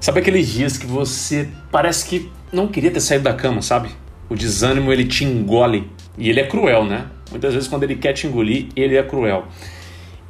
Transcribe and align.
Sabe 0.00 0.20
aqueles 0.20 0.48
dias 0.48 0.78
que 0.78 0.86
você 0.86 1.48
parece 1.72 2.08
que 2.08 2.30
não 2.52 2.68
queria 2.68 2.90
ter 2.90 3.00
saído 3.00 3.24
da 3.24 3.34
cama, 3.34 3.60
sabe? 3.60 3.90
O 4.28 4.36
desânimo 4.36 4.92
ele 4.92 5.04
te 5.04 5.24
engole 5.24 5.90
e 6.16 6.30
ele 6.30 6.38
é 6.38 6.46
cruel, 6.46 6.84
né? 6.84 7.06
Muitas 7.30 7.52
vezes 7.52 7.68
quando 7.68 7.82
ele 7.82 7.96
quer 7.96 8.12
te 8.12 8.26
engolir, 8.26 8.68
ele 8.76 8.96
é 8.96 9.02
cruel. 9.02 9.48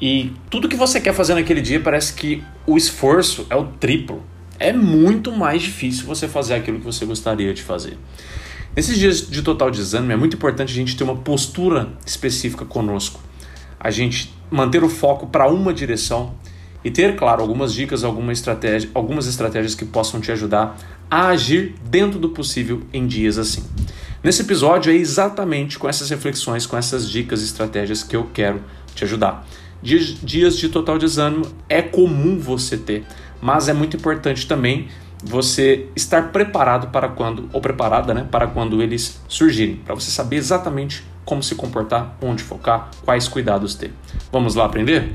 E 0.00 0.32
tudo 0.48 0.68
que 0.68 0.76
você 0.76 1.00
quer 1.00 1.12
fazer 1.12 1.34
naquele 1.34 1.60
dia 1.60 1.80
parece 1.80 2.14
que 2.14 2.43
o 2.66 2.77
esforço 2.77 3.46
é 3.50 3.57
o 3.57 3.64
triplo. 3.64 4.23
É 4.59 4.73
muito 4.73 5.30
mais 5.32 5.62
difícil 5.62 6.07
você 6.07 6.27
fazer 6.27 6.55
aquilo 6.55 6.79
que 6.79 6.85
você 6.85 7.05
gostaria 7.05 7.53
de 7.53 7.62
fazer. 7.62 7.98
Nesses 8.75 8.98
dias 8.98 9.29
de 9.29 9.43
total 9.43 9.71
desânimo, 9.71 10.12
é 10.12 10.16
muito 10.16 10.37
importante 10.37 10.73
a 10.73 10.75
gente 10.75 10.96
ter 10.96 11.05
uma 11.05 11.16
postura 11.16 11.89
específica 12.07 12.64
conosco. 12.64 13.21
A 13.79 13.91
gente 13.91 14.32
manter 14.50 14.82
o 14.82 14.89
foco 14.89 15.27
para 15.27 15.46
uma 15.48 15.75
direção 15.75 16.35
e 16.89 16.91
ter, 16.91 17.16
claro, 17.16 17.43
algumas 17.43 17.75
dicas, 17.75 18.02
alguma 18.02 18.32
estratégia, 18.32 18.89
algumas 18.94 19.26
estratégias 19.26 19.75
que 19.75 19.85
possam 19.85 20.22
te 20.22 20.32
ajudar 20.32 20.75
a 21.11 21.29
agir 21.29 21.75
dentro 21.90 22.18
do 22.18 22.31
possível 22.31 22.81
em 22.95 23.07
dias 23.07 23.36
assim. 23.36 23.62
Nesse 24.25 24.40
episódio 24.40 24.90
é 24.90 24.96
exatamente 24.96 25.79
com 25.79 25.86
essas 25.86 26.09
reflexões, 26.09 26.64
com 26.64 26.79
essas 26.79 27.07
dicas 27.07 27.43
e 27.43 27.45
estratégias 27.45 28.03
que 28.03 28.17
eu 28.17 28.31
quero 28.32 28.62
te 28.95 29.04
ajudar. 29.04 29.46
Dias, 29.82 30.17
dias 30.22 30.57
de 30.57 30.71
total 30.71 30.96
desânimo 30.96 31.45
é 31.68 31.82
comum 31.82 32.39
você 32.39 32.78
ter, 32.78 33.05
mas 33.39 33.69
é 33.69 33.75
muito 33.75 33.98
importante 33.98 34.48
também 34.48 34.89
você 35.23 35.89
estar 35.95 36.33
preparado 36.33 36.91
para 36.91 37.11
quando, 37.11 37.50
ou 37.53 37.61
preparada, 37.61 38.14
né, 38.14 38.27
para 38.31 38.47
quando 38.47 38.81
eles 38.81 39.20
surgirem, 39.28 39.77
para 39.77 39.95
você 39.95 40.11
saber 40.11 40.36
exatamente 40.36 41.05
como 41.27 41.42
se 41.42 41.55
comportar, 41.55 42.17
onde 42.23 42.42
focar, 42.42 42.89
quais 43.05 43.28
cuidados 43.28 43.75
ter. 43.75 43.92
Vamos 44.33 44.55
lá 44.55 44.64
aprender? 44.64 45.12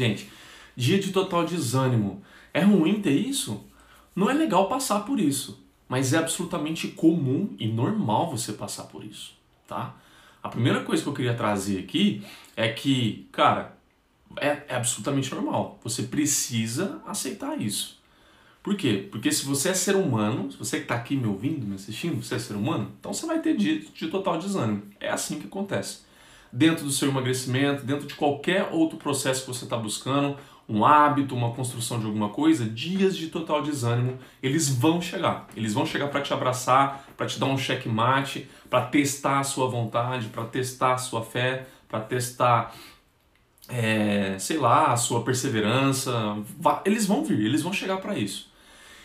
Gente, 0.00 0.30
dia 0.74 0.98
de 0.98 1.12
total 1.12 1.44
desânimo. 1.44 2.22
É 2.54 2.62
ruim 2.62 3.02
ter 3.02 3.12
isso? 3.12 3.62
Não 4.16 4.30
é 4.30 4.32
legal 4.32 4.66
passar 4.66 5.00
por 5.00 5.20
isso, 5.20 5.62
mas 5.86 6.14
é 6.14 6.16
absolutamente 6.16 6.88
comum 6.88 7.54
e 7.58 7.68
normal 7.68 8.30
você 8.30 8.54
passar 8.54 8.84
por 8.84 9.04
isso, 9.04 9.34
tá? 9.68 9.94
A 10.42 10.48
primeira 10.48 10.82
coisa 10.84 11.02
que 11.02 11.08
eu 11.10 11.12
queria 11.12 11.34
trazer 11.34 11.80
aqui 11.80 12.24
é 12.56 12.70
que, 12.70 13.28
cara, 13.30 13.76
é, 14.38 14.62
é 14.68 14.74
absolutamente 14.76 15.34
normal. 15.34 15.78
Você 15.84 16.04
precisa 16.04 17.02
aceitar 17.06 17.60
isso. 17.60 18.00
Por 18.62 18.76
quê? 18.76 19.06
Porque 19.10 19.30
se 19.30 19.44
você 19.44 19.68
é 19.68 19.74
ser 19.74 19.96
humano, 19.96 20.50
se 20.50 20.56
você 20.56 20.78
que 20.78 20.84
está 20.84 20.94
aqui 20.94 21.14
me 21.14 21.26
ouvindo, 21.26 21.66
me 21.66 21.74
assistindo, 21.74 22.24
você 22.24 22.36
é 22.36 22.38
ser 22.38 22.54
humano, 22.54 22.90
então 22.98 23.12
você 23.12 23.26
vai 23.26 23.38
ter 23.42 23.54
dia 23.54 23.80
de 23.80 24.08
total 24.08 24.38
desânimo. 24.38 24.82
É 24.98 25.10
assim 25.10 25.38
que 25.38 25.46
acontece 25.46 26.08
dentro 26.52 26.84
do 26.84 26.90
seu 26.90 27.08
emagrecimento, 27.08 27.84
dentro 27.84 28.06
de 28.06 28.14
qualquer 28.14 28.68
outro 28.72 28.98
processo 28.98 29.42
que 29.42 29.48
você 29.48 29.64
está 29.64 29.76
buscando, 29.76 30.36
um 30.68 30.84
hábito, 30.84 31.34
uma 31.34 31.50
construção 31.52 31.98
de 31.98 32.06
alguma 32.06 32.28
coisa, 32.28 32.64
dias 32.64 33.16
de 33.16 33.26
total 33.28 33.60
desânimo, 33.60 34.18
eles 34.40 34.68
vão 34.68 35.02
chegar. 35.02 35.48
Eles 35.56 35.74
vão 35.74 35.84
chegar 35.84 36.08
para 36.08 36.20
te 36.20 36.32
abraçar, 36.32 37.06
para 37.16 37.26
te 37.26 37.40
dar 37.40 37.46
um 37.46 37.58
checkmate, 37.58 38.48
para 38.68 38.86
testar 38.86 39.40
a 39.40 39.44
sua 39.44 39.68
vontade, 39.68 40.28
para 40.28 40.44
testar 40.44 40.94
a 40.94 40.98
sua 40.98 41.24
fé, 41.24 41.66
para 41.88 42.00
testar, 42.00 42.72
é, 43.68 44.36
sei 44.38 44.58
lá, 44.58 44.92
a 44.92 44.96
sua 44.96 45.24
perseverança. 45.24 46.12
Eles 46.84 47.04
vão 47.04 47.24
vir, 47.24 47.44
eles 47.44 47.62
vão 47.62 47.72
chegar 47.72 47.96
para 47.96 48.16
isso. 48.16 48.48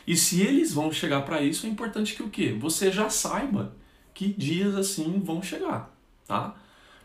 E 0.05 0.16
se 0.16 0.41
eles 0.41 0.71
vão 0.71 0.91
chegar 0.91 1.21
para 1.21 1.41
isso, 1.41 1.66
é 1.66 1.69
importante 1.69 2.13
que 2.13 2.21
o 2.21 2.29
quê? 2.29 2.55
Você 2.59 2.91
já 2.91 3.09
saiba 3.09 3.73
que 4.13 4.27
dias 4.27 4.75
assim 4.75 5.19
vão 5.19 5.41
chegar, 5.41 5.91
tá? 6.27 6.53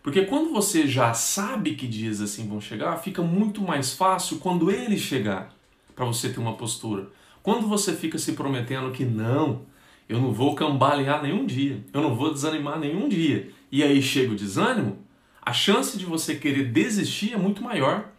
Porque 0.02 0.22
quando 0.22 0.52
você 0.52 0.86
já 0.86 1.12
sabe 1.12 1.74
que 1.74 1.86
dias 1.86 2.20
assim 2.20 2.48
vão 2.48 2.60
chegar, 2.60 2.96
fica 2.98 3.22
muito 3.22 3.60
mais 3.60 3.92
fácil 3.92 4.38
quando 4.38 4.70
ele 4.70 4.98
chegar 4.98 5.54
para 5.94 6.06
você 6.06 6.30
ter 6.30 6.40
uma 6.40 6.54
postura. 6.54 7.08
Quando 7.42 7.66
você 7.66 7.94
fica 7.94 8.18
se 8.18 8.32
prometendo 8.32 8.90
que 8.92 9.04
não, 9.04 9.62
eu 10.08 10.20
não 10.20 10.32
vou 10.32 10.54
cambalear 10.54 11.22
nenhum 11.22 11.44
dia, 11.44 11.84
eu 11.92 12.00
não 12.00 12.14
vou 12.14 12.32
desanimar 12.32 12.78
nenhum 12.78 13.08
dia, 13.08 13.50
e 13.70 13.82
aí 13.82 14.00
chega 14.02 14.32
o 14.32 14.36
desânimo, 14.36 14.98
a 15.42 15.52
chance 15.52 15.98
de 15.98 16.04
você 16.04 16.34
querer 16.34 16.70
desistir 16.70 17.32
é 17.32 17.36
muito 17.36 17.62
maior. 17.62 18.10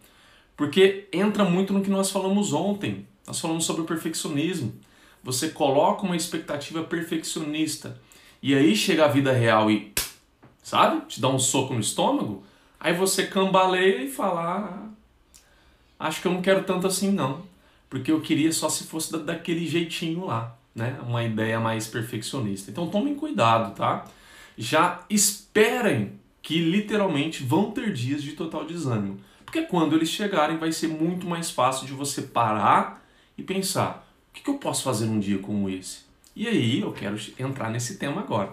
Porque 0.56 1.08
entra 1.12 1.44
muito 1.44 1.72
no 1.72 1.82
que 1.82 1.90
nós 1.90 2.10
falamos 2.10 2.52
ontem. 2.52 3.06
Nós 3.26 3.40
falamos 3.40 3.64
sobre 3.64 3.82
o 3.82 3.84
perfeccionismo. 3.84 4.74
Você 5.22 5.48
coloca 5.48 6.04
uma 6.04 6.16
expectativa 6.16 6.82
perfeccionista 6.82 8.00
e 8.42 8.54
aí 8.54 8.74
chega 8.74 9.04
a 9.04 9.08
vida 9.08 9.32
real 9.32 9.70
e 9.70 9.92
sabe? 10.62 11.04
Te 11.06 11.20
dá 11.20 11.28
um 11.28 11.38
soco 11.38 11.74
no 11.74 11.80
estômago, 11.80 12.44
aí 12.78 12.94
você 12.94 13.26
cambaleia 13.26 14.02
e 14.02 14.10
fala: 14.10 14.90
ah, 16.00 16.06
acho 16.06 16.22
que 16.22 16.28
eu 16.28 16.32
não 16.32 16.42
quero 16.42 16.64
tanto 16.64 16.86
assim 16.86 17.10
não, 17.10 17.42
porque 17.90 18.12
eu 18.12 18.20
queria 18.20 18.52
só 18.52 18.68
se 18.68 18.84
fosse 18.84 19.16
daquele 19.18 19.66
jeitinho 19.66 20.26
lá, 20.26 20.56
né? 20.74 20.98
Uma 21.06 21.24
ideia 21.24 21.58
mais 21.60 21.86
perfeccionista. 21.86 22.70
Então 22.70 22.88
tomem 22.88 23.14
cuidado, 23.14 23.74
tá? 23.74 24.04
Já 24.56 25.00
esperem 25.10 26.20
que 26.40 26.58
literalmente 26.58 27.42
vão 27.42 27.70
ter 27.70 27.92
dias 27.92 28.22
de 28.22 28.32
total 28.32 28.64
desânimo, 28.64 29.20
porque 29.44 29.62
quando 29.62 29.94
eles 29.94 30.08
chegarem 30.08 30.58
vai 30.58 30.72
ser 30.72 30.88
muito 30.88 31.26
mais 31.26 31.50
fácil 31.50 31.86
de 31.86 31.92
você 31.92 32.22
parar 32.22 33.04
e 33.36 33.42
pensar: 33.42 34.08
o 34.30 34.32
que 34.32 34.48
eu 34.48 34.58
posso 34.58 34.82
fazer 34.82 35.06
num 35.06 35.20
dia 35.20 35.38
como 35.38 35.68
esse? 35.68 36.10
E 36.34 36.48
aí 36.48 36.80
eu 36.80 36.92
quero 36.92 37.16
entrar 37.38 37.70
nesse 37.70 37.98
tema 37.98 38.22
agora. 38.22 38.50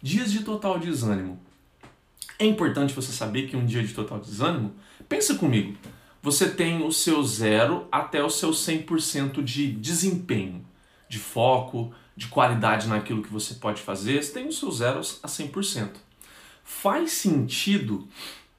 Dias 0.00 0.30
de 0.30 0.44
total 0.44 0.78
desânimo. 0.78 1.40
É 2.38 2.44
importante 2.44 2.94
você 2.94 3.12
saber 3.12 3.48
que 3.48 3.56
um 3.56 3.64
dia 3.64 3.82
de 3.82 3.94
total 3.94 4.18
desânimo, 4.20 4.74
pensa 5.08 5.34
comigo, 5.36 5.76
você 6.22 6.50
tem 6.50 6.84
o 6.84 6.92
seu 6.92 7.22
zero 7.22 7.86
até 7.90 8.22
o 8.22 8.28
seu 8.28 8.50
100% 8.50 9.42
de 9.42 9.72
desempenho, 9.72 10.64
de 11.08 11.18
foco, 11.18 11.94
de 12.16 12.26
qualidade 12.28 12.88
naquilo 12.88 13.22
que 13.22 13.32
você 13.32 13.54
pode 13.54 13.80
fazer, 13.80 14.22
você 14.22 14.32
tem 14.32 14.48
o 14.48 14.52
seu 14.52 14.70
zero 14.70 14.98
a 14.98 15.28
100%. 15.28 15.90
Faz 16.64 17.12
sentido 17.12 18.08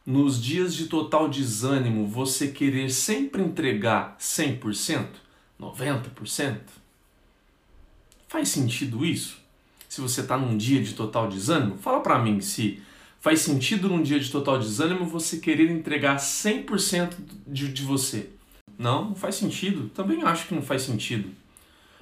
nos 0.06 0.42
dias 0.42 0.74
de 0.74 0.86
total 0.86 1.28
desânimo 1.28 2.08
você 2.08 2.48
querer 2.48 2.90
sempre 2.90 3.42
entregar 3.42 4.16
100%, 4.18 5.08
90%? 5.59 6.59
Faz 8.28 8.50
sentido 8.50 9.06
isso? 9.06 9.38
Se 9.90 10.02
você 10.02 10.22
está 10.22 10.38
num 10.38 10.58
dia 10.58 10.82
de 10.82 10.94
total 10.94 11.28
desânimo, 11.28 11.78
fala 11.78 12.00
para 12.00 12.20
mim 12.20 12.40
se 12.40 12.82
Faz 13.28 13.42
sentido 13.42 13.90
num 13.90 14.02
dia 14.02 14.18
de 14.18 14.32
total 14.32 14.58
desânimo 14.58 15.04
você 15.04 15.38
querer 15.40 15.70
entregar 15.70 16.16
100% 16.16 17.14
de, 17.46 17.68
de 17.74 17.84
você? 17.84 18.30
Não, 18.80 19.10
não 19.10 19.16
faz 19.16 19.36
sentido. 19.36 19.90
Também 19.90 20.24
acho 20.24 20.48
que 20.48 20.56
não 20.56 20.62
faz 20.62 20.84
sentido. 20.84 21.30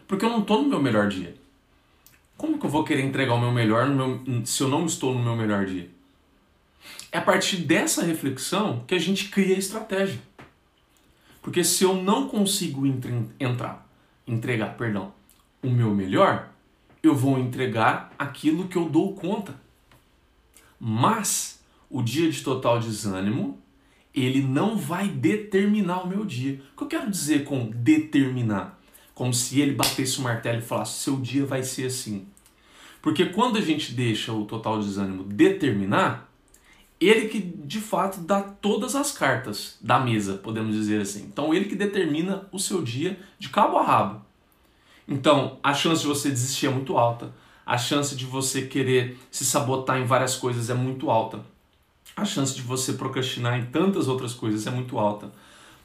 Porque 0.07 0.23
eu 0.23 0.29
não 0.29 0.41
estou 0.41 0.61
no 0.61 0.69
meu 0.69 0.79
melhor 0.79 1.09
dia. 1.09 1.35
Como 2.37 2.59
que 2.59 2.65
eu 2.67 2.69
vou 2.69 2.83
querer 2.83 3.03
entregar 3.03 3.33
o 3.33 3.39
meu 3.39 3.51
melhor 3.51 3.89
meu, 3.89 4.21
se 4.45 4.61
eu 4.61 4.67
não 4.67 4.85
estou 4.85 5.15
no 5.15 5.23
meu 5.23 5.35
melhor 5.35 5.65
dia? 5.65 5.89
É 7.11 7.17
a 7.17 7.21
partir 7.23 7.57
dessa 7.57 8.03
reflexão 8.03 8.83
que 8.85 8.93
a 8.93 8.99
gente 8.99 9.29
cria 9.29 9.55
a 9.55 9.57
estratégia. 9.57 10.21
Porque 11.41 11.63
se 11.63 11.83
eu 11.83 11.95
não 11.95 12.29
consigo 12.29 12.85
entrar, 13.39 13.89
entregar, 14.27 14.77
perdão, 14.77 15.11
o 15.63 15.71
meu 15.71 15.89
melhor, 15.89 16.49
eu 17.01 17.15
vou 17.15 17.39
entregar 17.39 18.13
aquilo 18.15 18.67
que 18.67 18.75
eu 18.77 18.87
dou 18.87 19.15
conta. 19.15 19.64
Mas 20.87 21.63
o 21.89 22.03
dia 22.03 22.29
de 22.29 22.43
total 22.43 22.79
desânimo, 22.79 23.59
ele 24.13 24.39
não 24.39 24.77
vai 24.77 25.07
determinar 25.07 26.03
o 26.03 26.07
meu 26.07 26.23
dia. 26.23 26.61
O 26.73 26.77
que 26.77 26.83
eu 26.83 26.87
quero 26.87 27.09
dizer 27.09 27.43
com 27.43 27.71
determinar? 27.71 28.79
Como 29.15 29.33
se 29.33 29.59
ele 29.59 29.73
batesse 29.73 30.19
o 30.19 30.21
martelo 30.21 30.59
e 30.59 30.61
falasse: 30.61 30.99
seu 30.99 31.19
dia 31.19 31.43
vai 31.43 31.63
ser 31.63 31.87
assim. 31.87 32.27
Porque 33.01 33.25
quando 33.25 33.57
a 33.57 33.61
gente 33.61 33.93
deixa 33.93 34.31
o 34.31 34.45
total 34.45 34.79
desânimo 34.79 35.23
determinar, 35.23 36.31
ele 37.01 37.29
que 37.29 37.39
de 37.39 37.81
fato 37.81 38.19
dá 38.19 38.43
todas 38.43 38.95
as 38.95 39.11
cartas 39.11 39.79
da 39.81 39.99
mesa, 39.99 40.35
podemos 40.35 40.75
dizer 40.75 41.01
assim. 41.01 41.23
Então, 41.23 41.51
ele 41.51 41.65
que 41.65 41.75
determina 41.75 42.47
o 42.51 42.59
seu 42.59 42.83
dia 42.83 43.19
de 43.39 43.49
cabo 43.49 43.77
a 43.77 43.83
rabo. 43.83 44.21
Então, 45.07 45.57
a 45.63 45.73
chance 45.73 46.03
de 46.03 46.07
você 46.07 46.29
desistir 46.29 46.67
é 46.67 46.69
muito 46.69 46.95
alta 46.95 47.33
a 47.65 47.77
chance 47.77 48.15
de 48.15 48.25
você 48.25 48.63
querer 48.63 49.17
se 49.31 49.43
sabotar 49.43 49.99
em 49.99 50.05
várias 50.05 50.35
coisas 50.35 50.69
é 50.69 50.73
muito 50.73 51.09
alta. 51.09 51.43
A 52.15 52.23
chance 52.23 52.53
de 52.53 52.61
você 52.61 52.93
procrastinar 52.93 53.59
em 53.59 53.65
tantas 53.65 54.07
outras 54.07 54.33
coisas 54.33 54.67
é 54.67 54.71
muito 54.71 54.97
alta. 54.99 55.31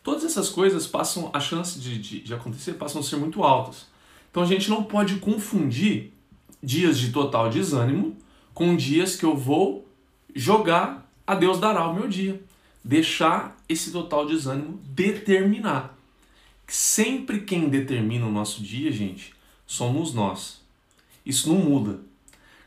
Todas 0.03 0.25
essas 0.25 0.49
coisas 0.49 0.87
passam, 0.87 1.31
a 1.33 1.41
chance 1.41 1.79
de, 1.79 1.99
de, 1.99 2.21
de 2.21 2.35
acontecer 2.35 2.75
passam 2.75 3.01
a 3.01 3.05
ser 3.05 3.17
muito 3.17 3.43
altas. 3.43 3.87
Então 4.31 4.43
a 4.43 4.47
gente 4.47 4.69
não 4.71 4.83
pode 4.83 5.17
confundir 5.17 6.13
dias 6.63 6.99
de 6.99 7.11
total 7.11 7.49
desânimo 7.49 8.17
com 8.55 8.77
dias 8.77 9.17
que 9.17 9.25
eu 9.25 9.37
vou 9.37 9.89
jogar 10.35 11.11
a 11.27 11.35
Deus 11.35 11.61
dará 11.61 11.87
o 11.87 11.95
meu 11.95 12.09
dia. 12.09 12.43
Deixar 12.83 13.57
esse 13.69 13.93
total 13.93 14.27
desânimo 14.27 14.81
determinar. 14.85 15.97
Sempre 16.67 17.43
quem 17.43 17.69
determina 17.69 18.27
o 18.27 18.33
nosso 18.33 18.63
dia, 18.63 18.91
gente, 18.91 19.33
somos 19.67 20.13
nós. 20.13 20.60
Isso 21.25 21.49
não 21.49 21.57
muda. 21.57 22.01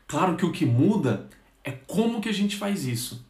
Claro 0.06 0.36
que 0.36 0.44
o 0.44 0.52
que 0.52 0.66
muda 0.66 1.28
é 1.62 1.72
como 1.72 2.20
que 2.20 2.28
a 2.28 2.32
gente 2.32 2.56
faz 2.56 2.86
isso. 2.86 3.24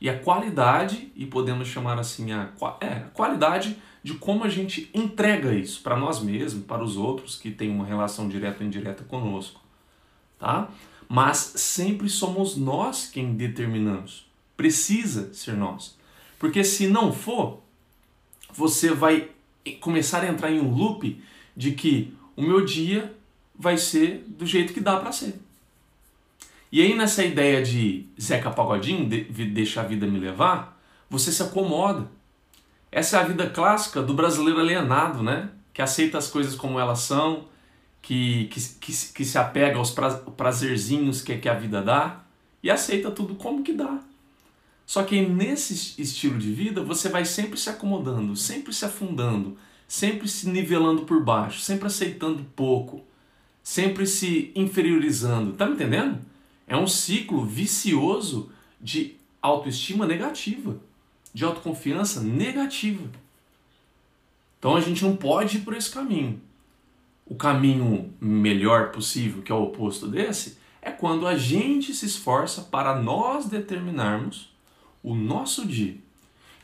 E 0.00 0.08
a 0.08 0.18
qualidade, 0.18 1.10
e 1.16 1.26
podemos 1.26 1.68
chamar 1.68 1.98
assim 1.98 2.32
a, 2.32 2.52
é, 2.80 2.86
a 2.86 3.00
qualidade 3.12 3.76
de 4.02 4.14
como 4.14 4.44
a 4.44 4.48
gente 4.48 4.88
entrega 4.94 5.52
isso 5.52 5.82
para 5.82 5.96
nós 5.96 6.20
mesmos, 6.20 6.64
para 6.64 6.84
os 6.84 6.96
outros 6.96 7.36
que 7.36 7.50
têm 7.50 7.70
uma 7.70 7.84
relação 7.84 8.28
direta 8.28 8.60
ou 8.60 8.66
indireta 8.66 9.02
conosco, 9.04 9.60
tá? 10.38 10.68
Mas 11.08 11.38
sempre 11.56 12.08
somos 12.08 12.56
nós 12.56 13.10
quem 13.10 13.34
determinamos. 13.34 14.26
Precisa 14.56 15.32
ser 15.32 15.54
nós. 15.56 15.96
Porque 16.38 16.62
se 16.62 16.86
não 16.86 17.12
for, 17.12 17.60
você 18.52 18.92
vai 18.92 19.30
começar 19.80 20.22
a 20.22 20.28
entrar 20.28 20.50
em 20.50 20.60
um 20.60 20.72
loop 20.72 21.20
de 21.56 21.72
que 21.72 22.14
o 22.36 22.42
meu 22.42 22.64
dia 22.64 23.16
vai 23.58 23.76
ser 23.76 24.24
do 24.28 24.46
jeito 24.46 24.72
que 24.72 24.80
dá 24.80 24.96
para 24.96 25.12
ser. 25.12 25.40
E 26.70 26.82
aí 26.82 26.94
nessa 26.94 27.24
ideia 27.24 27.62
de 27.62 28.06
Zeca 28.20 28.50
Pagodinho, 28.50 29.08
de, 29.08 29.24
deixa 29.46 29.80
a 29.80 29.84
vida 29.84 30.06
me 30.06 30.18
levar, 30.18 30.78
você 31.08 31.32
se 31.32 31.42
acomoda. 31.42 32.06
Essa 32.92 33.16
é 33.16 33.20
a 33.20 33.24
vida 33.24 33.48
clássica 33.48 34.02
do 34.02 34.14
brasileiro 34.14 34.60
alienado, 34.60 35.22
né? 35.22 35.50
Que 35.72 35.82
aceita 35.82 36.18
as 36.18 36.28
coisas 36.28 36.54
como 36.54 36.78
elas 36.78 37.00
são, 37.00 37.46
que, 38.02 38.46
que, 38.46 38.60
que, 38.60 38.92
que 39.14 39.24
se 39.24 39.38
apega 39.38 39.78
aos 39.78 39.94
prazerzinhos 40.36 41.22
que, 41.22 41.36
que 41.36 41.48
a 41.48 41.54
vida 41.54 41.82
dá 41.82 42.20
e 42.62 42.70
aceita 42.70 43.10
tudo 43.10 43.34
como 43.34 43.62
que 43.62 43.72
dá. 43.72 44.00
Só 44.86 45.02
que 45.02 45.20
nesse 45.20 46.00
estilo 46.00 46.38
de 46.38 46.52
vida 46.52 46.82
você 46.82 47.08
vai 47.08 47.24
sempre 47.24 47.58
se 47.58 47.68
acomodando, 47.68 48.34
sempre 48.34 48.72
se 48.72 48.84
afundando, 48.84 49.56
sempre 49.86 50.26
se 50.26 50.48
nivelando 50.48 51.02
por 51.02 51.22
baixo, 51.22 51.60
sempre 51.60 51.86
aceitando 51.86 52.42
pouco, 52.56 53.04
sempre 53.68 54.06
se 54.06 54.50
inferiorizando. 54.54 55.52
Tá 55.52 55.66
me 55.66 55.74
entendendo? 55.74 56.18
É 56.66 56.74
um 56.74 56.86
ciclo 56.86 57.44
vicioso 57.44 58.50
de 58.80 59.16
autoestima 59.42 60.06
negativa, 60.06 60.80
de 61.34 61.44
autoconfiança 61.44 62.22
negativa. 62.22 63.04
Então 64.58 64.74
a 64.74 64.80
gente 64.80 65.04
não 65.04 65.14
pode 65.14 65.58
ir 65.58 65.60
por 65.60 65.76
esse 65.76 65.90
caminho. 65.90 66.40
O 67.26 67.34
caminho 67.34 68.10
melhor 68.18 68.90
possível, 68.90 69.42
que 69.42 69.52
é 69.52 69.54
o 69.54 69.64
oposto 69.64 70.08
desse, 70.08 70.56
é 70.80 70.90
quando 70.90 71.26
a 71.26 71.36
gente 71.36 71.92
se 71.92 72.06
esforça 72.06 72.62
para 72.62 72.98
nós 72.98 73.50
determinarmos 73.50 74.50
o 75.02 75.14
nosso 75.14 75.66
dia. 75.66 75.94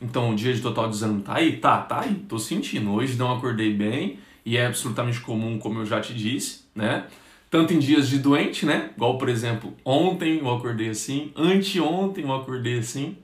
Então, 0.01 0.31
o 0.31 0.35
dia 0.35 0.55
de 0.55 0.63
total 0.63 0.89
desânimo 0.89 1.21
tá 1.21 1.35
aí? 1.35 1.59
Tá, 1.59 1.83
tá 1.83 2.01
aí. 2.01 2.15
Tô 2.27 2.39
sentindo. 2.39 2.93
Hoje 2.93 3.17
não 3.17 3.37
acordei 3.37 3.75
bem 3.75 4.19
e 4.45 4.57
é 4.57 4.67
absolutamente 4.67 5.21
comum, 5.21 5.59
como 5.59 5.81
eu 5.81 5.87
já 5.87 6.01
te 6.01 6.15
disse, 6.15 6.63
né? 6.75 7.07
Tanto 7.51 7.73
em 7.73 7.79
dias 7.79 8.09
de 8.09 8.19
doente, 8.19 8.67
né? 8.67 8.91
Igual, 8.97 9.17
por 9.17 9.29
exemplo, 9.29 9.75
ontem 9.85 10.39
eu 10.39 10.55
acordei 10.55 10.89
assim, 10.89 11.33
anteontem 11.37 12.25
eu 12.25 12.33
acordei 12.33 12.79
assim. 12.79 13.17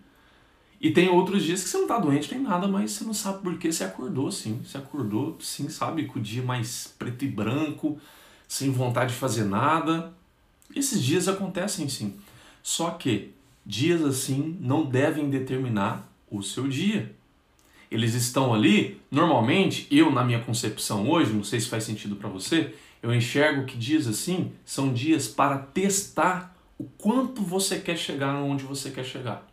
E 0.80 0.90
tem 0.90 1.10
outros 1.10 1.42
dias 1.42 1.62
que 1.62 1.68
você 1.68 1.76
não 1.76 1.86
tá 1.86 1.98
doente 1.98 2.32
nem 2.32 2.42
nada, 2.42 2.66
mas 2.66 2.92
você 2.92 3.04
não 3.04 3.12
sabe 3.12 3.42
por 3.42 3.58
que 3.58 3.70
você 3.70 3.84
acordou 3.84 4.28
assim. 4.28 4.62
Você 4.64 4.78
acordou, 4.78 5.36
sim, 5.40 5.68
sabe, 5.68 6.06
com 6.06 6.18
o 6.18 6.22
dia 6.22 6.42
mais 6.42 6.94
preto 6.98 7.24
e 7.24 7.28
branco, 7.28 8.00
sem 8.48 8.70
vontade 8.70 9.12
de 9.12 9.18
fazer 9.18 9.44
nada. 9.44 10.12
Esses 10.74 11.02
dias 11.02 11.28
acontecem 11.28 11.88
sim. 11.88 12.16
Só 12.62 12.90
que 12.90 13.32
dias 13.66 14.02
assim 14.02 14.56
não 14.60 14.86
devem 14.86 15.28
determinar 15.28 16.10
o 16.30 16.42
seu 16.42 16.66
dia. 16.66 17.14
Eles 17.90 18.14
estão 18.14 18.54
ali, 18.54 19.00
normalmente, 19.10 19.86
eu 19.90 20.10
na 20.10 20.24
minha 20.24 20.40
concepção 20.40 21.08
hoje, 21.08 21.32
não 21.32 21.42
sei 21.42 21.58
se 21.60 21.68
faz 21.68 21.84
sentido 21.84 22.16
para 22.16 22.28
você, 22.28 22.74
eu 23.02 23.12
enxergo 23.14 23.64
que 23.64 23.76
dias 23.76 24.06
assim 24.06 24.52
são 24.64 24.92
dias 24.92 25.26
para 25.26 25.58
testar 25.58 26.54
o 26.78 26.84
quanto 26.84 27.42
você 27.42 27.78
quer 27.78 27.96
chegar 27.96 28.34
onde 28.36 28.64
você 28.64 28.90
quer 28.90 29.04
chegar. 29.04 29.46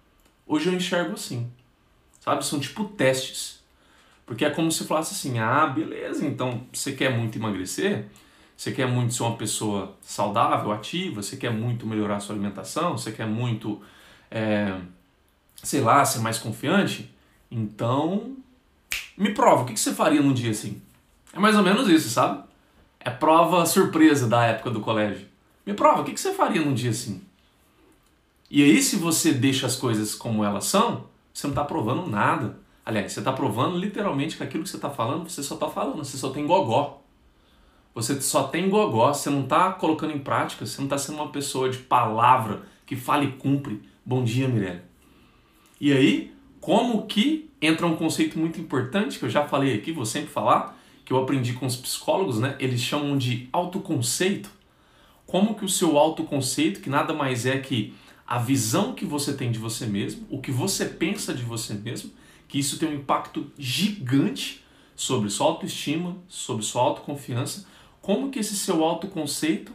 Hoje 0.45 0.67
eu 0.67 0.73
enxergo 0.73 1.13
assim. 1.13 1.49
Sabe? 2.19 2.45
São 2.45 2.59
tipo 2.59 2.85
testes. 2.85 3.59
Porque 4.25 4.43
é 4.43 4.49
como 4.49 4.71
se 4.71 4.83
falasse 4.83 5.13
assim: 5.13 5.39
ah, 5.39 5.65
beleza, 5.65 6.25
então 6.25 6.65
você 6.71 6.91
quer 6.91 7.17
muito 7.17 7.37
emagrecer, 7.37 8.05
você 8.55 8.71
quer 8.71 8.85
muito 8.85 9.13
ser 9.13 9.23
uma 9.23 9.37
pessoa 9.37 9.95
saudável, 10.01 10.71
ativa, 10.71 11.23
você 11.23 11.37
quer 11.37 11.51
muito 11.51 11.87
melhorar 11.87 12.17
a 12.17 12.19
sua 12.19 12.35
alimentação, 12.35 12.97
você 12.97 13.11
quer 13.11 13.25
muito 13.25 13.81
é, 14.29 14.77
sei 15.63 15.81
lá, 15.81 16.03
ser 16.03 16.19
mais 16.19 16.37
confiante, 16.37 17.09
então 17.49 18.35
me 19.17 19.33
prova, 19.33 19.63
o 19.63 19.65
que 19.65 19.79
você 19.79 19.93
faria 19.93 20.21
num 20.21 20.33
dia 20.33 20.51
assim? 20.51 20.81
É 21.33 21.39
mais 21.39 21.55
ou 21.55 21.63
menos 21.63 21.87
isso, 21.89 22.09
sabe? 22.09 22.43
É 22.99 23.09
prova 23.09 23.65
surpresa 23.65 24.27
da 24.27 24.45
época 24.45 24.69
do 24.69 24.81
colégio. 24.81 25.27
Me 25.65 25.73
prova, 25.73 26.01
o 26.01 26.05
que 26.05 26.17
você 26.17 26.33
faria 26.33 26.61
num 26.61 26.73
dia 26.73 26.91
assim? 26.91 27.21
E 28.49 28.63
aí, 28.63 28.81
se 28.81 28.95
você 28.95 29.33
deixa 29.33 29.67
as 29.67 29.75
coisas 29.75 30.15
como 30.15 30.43
elas 30.43 30.65
são, 30.65 31.05
você 31.33 31.47
não 31.47 31.51
está 31.51 31.65
provando 31.65 32.09
nada. 32.09 32.57
Aliás, 32.85 33.11
você 33.11 33.19
está 33.19 33.33
provando 33.33 33.77
literalmente 33.77 34.37
que 34.37 34.43
aquilo 34.43 34.63
que 34.63 34.69
você 34.69 34.77
está 34.77 34.89
falando, 34.89 35.29
você 35.29 35.43
só 35.43 35.55
está 35.55 35.67
falando, 35.67 35.97
você 35.97 36.17
só 36.17 36.29
tem 36.29 36.47
gogó. 36.47 37.01
Você 37.93 38.21
só 38.21 38.43
tem 38.43 38.69
gogó, 38.69 39.13
você 39.13 39.29
não 39.29 39.41
está 39.41 39.71
colocando 39.73 40.13
em 40.13 40.19
prática, 40.19 40.65
você 40.65 40.77
não 40.77 40.85
está 40.85 40.97
sendo 40.97 41.15
uma 41.15 41.29
pessoa 41.29 41.69
de 41.69 41.79
palavra 41.79 42.61
que 42.85 42.95
fala 42.95 43.25
e 43.25 43.31
cumpre. 43.33 43.81
Bom 44.05 44.23
dia, 44.23 44.47
Mirelle. 44.47 44.81
E 45.81 45.91
aí, 45.91 46.33
como 46.67 47.07
que 47.07 47.49
entra 47.61 47.87
um 47.87 47.95
conceito 47.95 48.37
muito 48.37 48.59
importante 48.59 49.17
que 49.17 49.23
eu 49.23 49.29
já 49.29 49.47
falei 49.47 49.73
aqui, 49.73 49.93
vou 49.93 50.05
sempre 50.05 50.29
falar, 50.29 50.77
que 51.05 51.13
eu 51.13 51.17
aprendi 51.17 51.53
com 51.53 51.65
os 51.65 51.77
psicólogos, 51.77 52.39
né? 52.39 52.57
Eles 52.59 52.81
chamam 52.81 53.17
de 53.17 53.47
autoconceito. 53.53 54.49
Como 55.25 55.55
que 55.55 55.63
o 55.63 55.69
seu 55.69 55.97
autoconceito, 55.97 56.81
que 56.81 56.89
nada 56.89 57.13
mais 57.13 57.45
é 57.45 57.57
que 57.57 57.93
a 58.27 58.37
visão 58.37 58.91
que 58.91 59.05
você 59.05 59.31
tem 59.33 59.49
de 59.49 59.57
você 59.57 59.85
mesmo, 59.85 60.27
o 60.29 60.41
que 60.41 60.51
você 60.51 60.83
pensa 60.83 61.33
de 61.33 61.41
você 61.41 61.73
mesmo, 61.73 62.11
que 62.49 62.59
isso 62.59 62.77
tem 62.77 62.89
um 62.89 62.95
impacto 62.95 63.49
gigante 63.57 64.61
sobre 64.93 65.29
sua 65.29 65.47
autoestima, 65.47 66.17
sobre 66.27 66.65
sua 66.65 66.81
autoconfiança, 66.81 67.65
como 68.01 68.29
que 68.29 68.39
esse 68.39 68.57
seu 68.57 68.83
autoconceito 68.83 69.71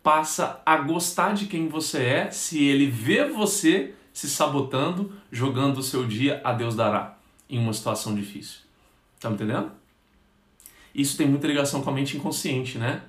passa 0.00 0.62
a 0.64 0.76
gostar 0.76 1.34
de 1.34 1.46
quem 1.46 1.66
você 1.66 2.04
é 2.04 2.30
se 2.30 2.62
ele 2.62 2.86
vê 2.86 3.24
você 3.24 3.96
se 4.16 4.30
sabotando, 4.30 5.12
jogando 5.30 5.76
o 5.76 5.82
seu 5.82 6.06
dia 6.06 6.40
a 6.42 6.54
Deus 6.54 6.74
dará 6.74 7.18
em 7.50 7.58
uma 7.58 7.74
situação 7.74 8.14
difícil. 8.14 8.60
Tá 9.20 9.28
me 9.28 9.34
entendendo? 9.34 9.72
Isso 10.94 11.18
tem 11.18 11.28
muita 11.28 11.46
ligação 11.46 11.82
com 11.82 11.90
a 11.90 11.92
mente 11.92 12.16
inconsciente, 12.16 12.78
né? 12.78 13.02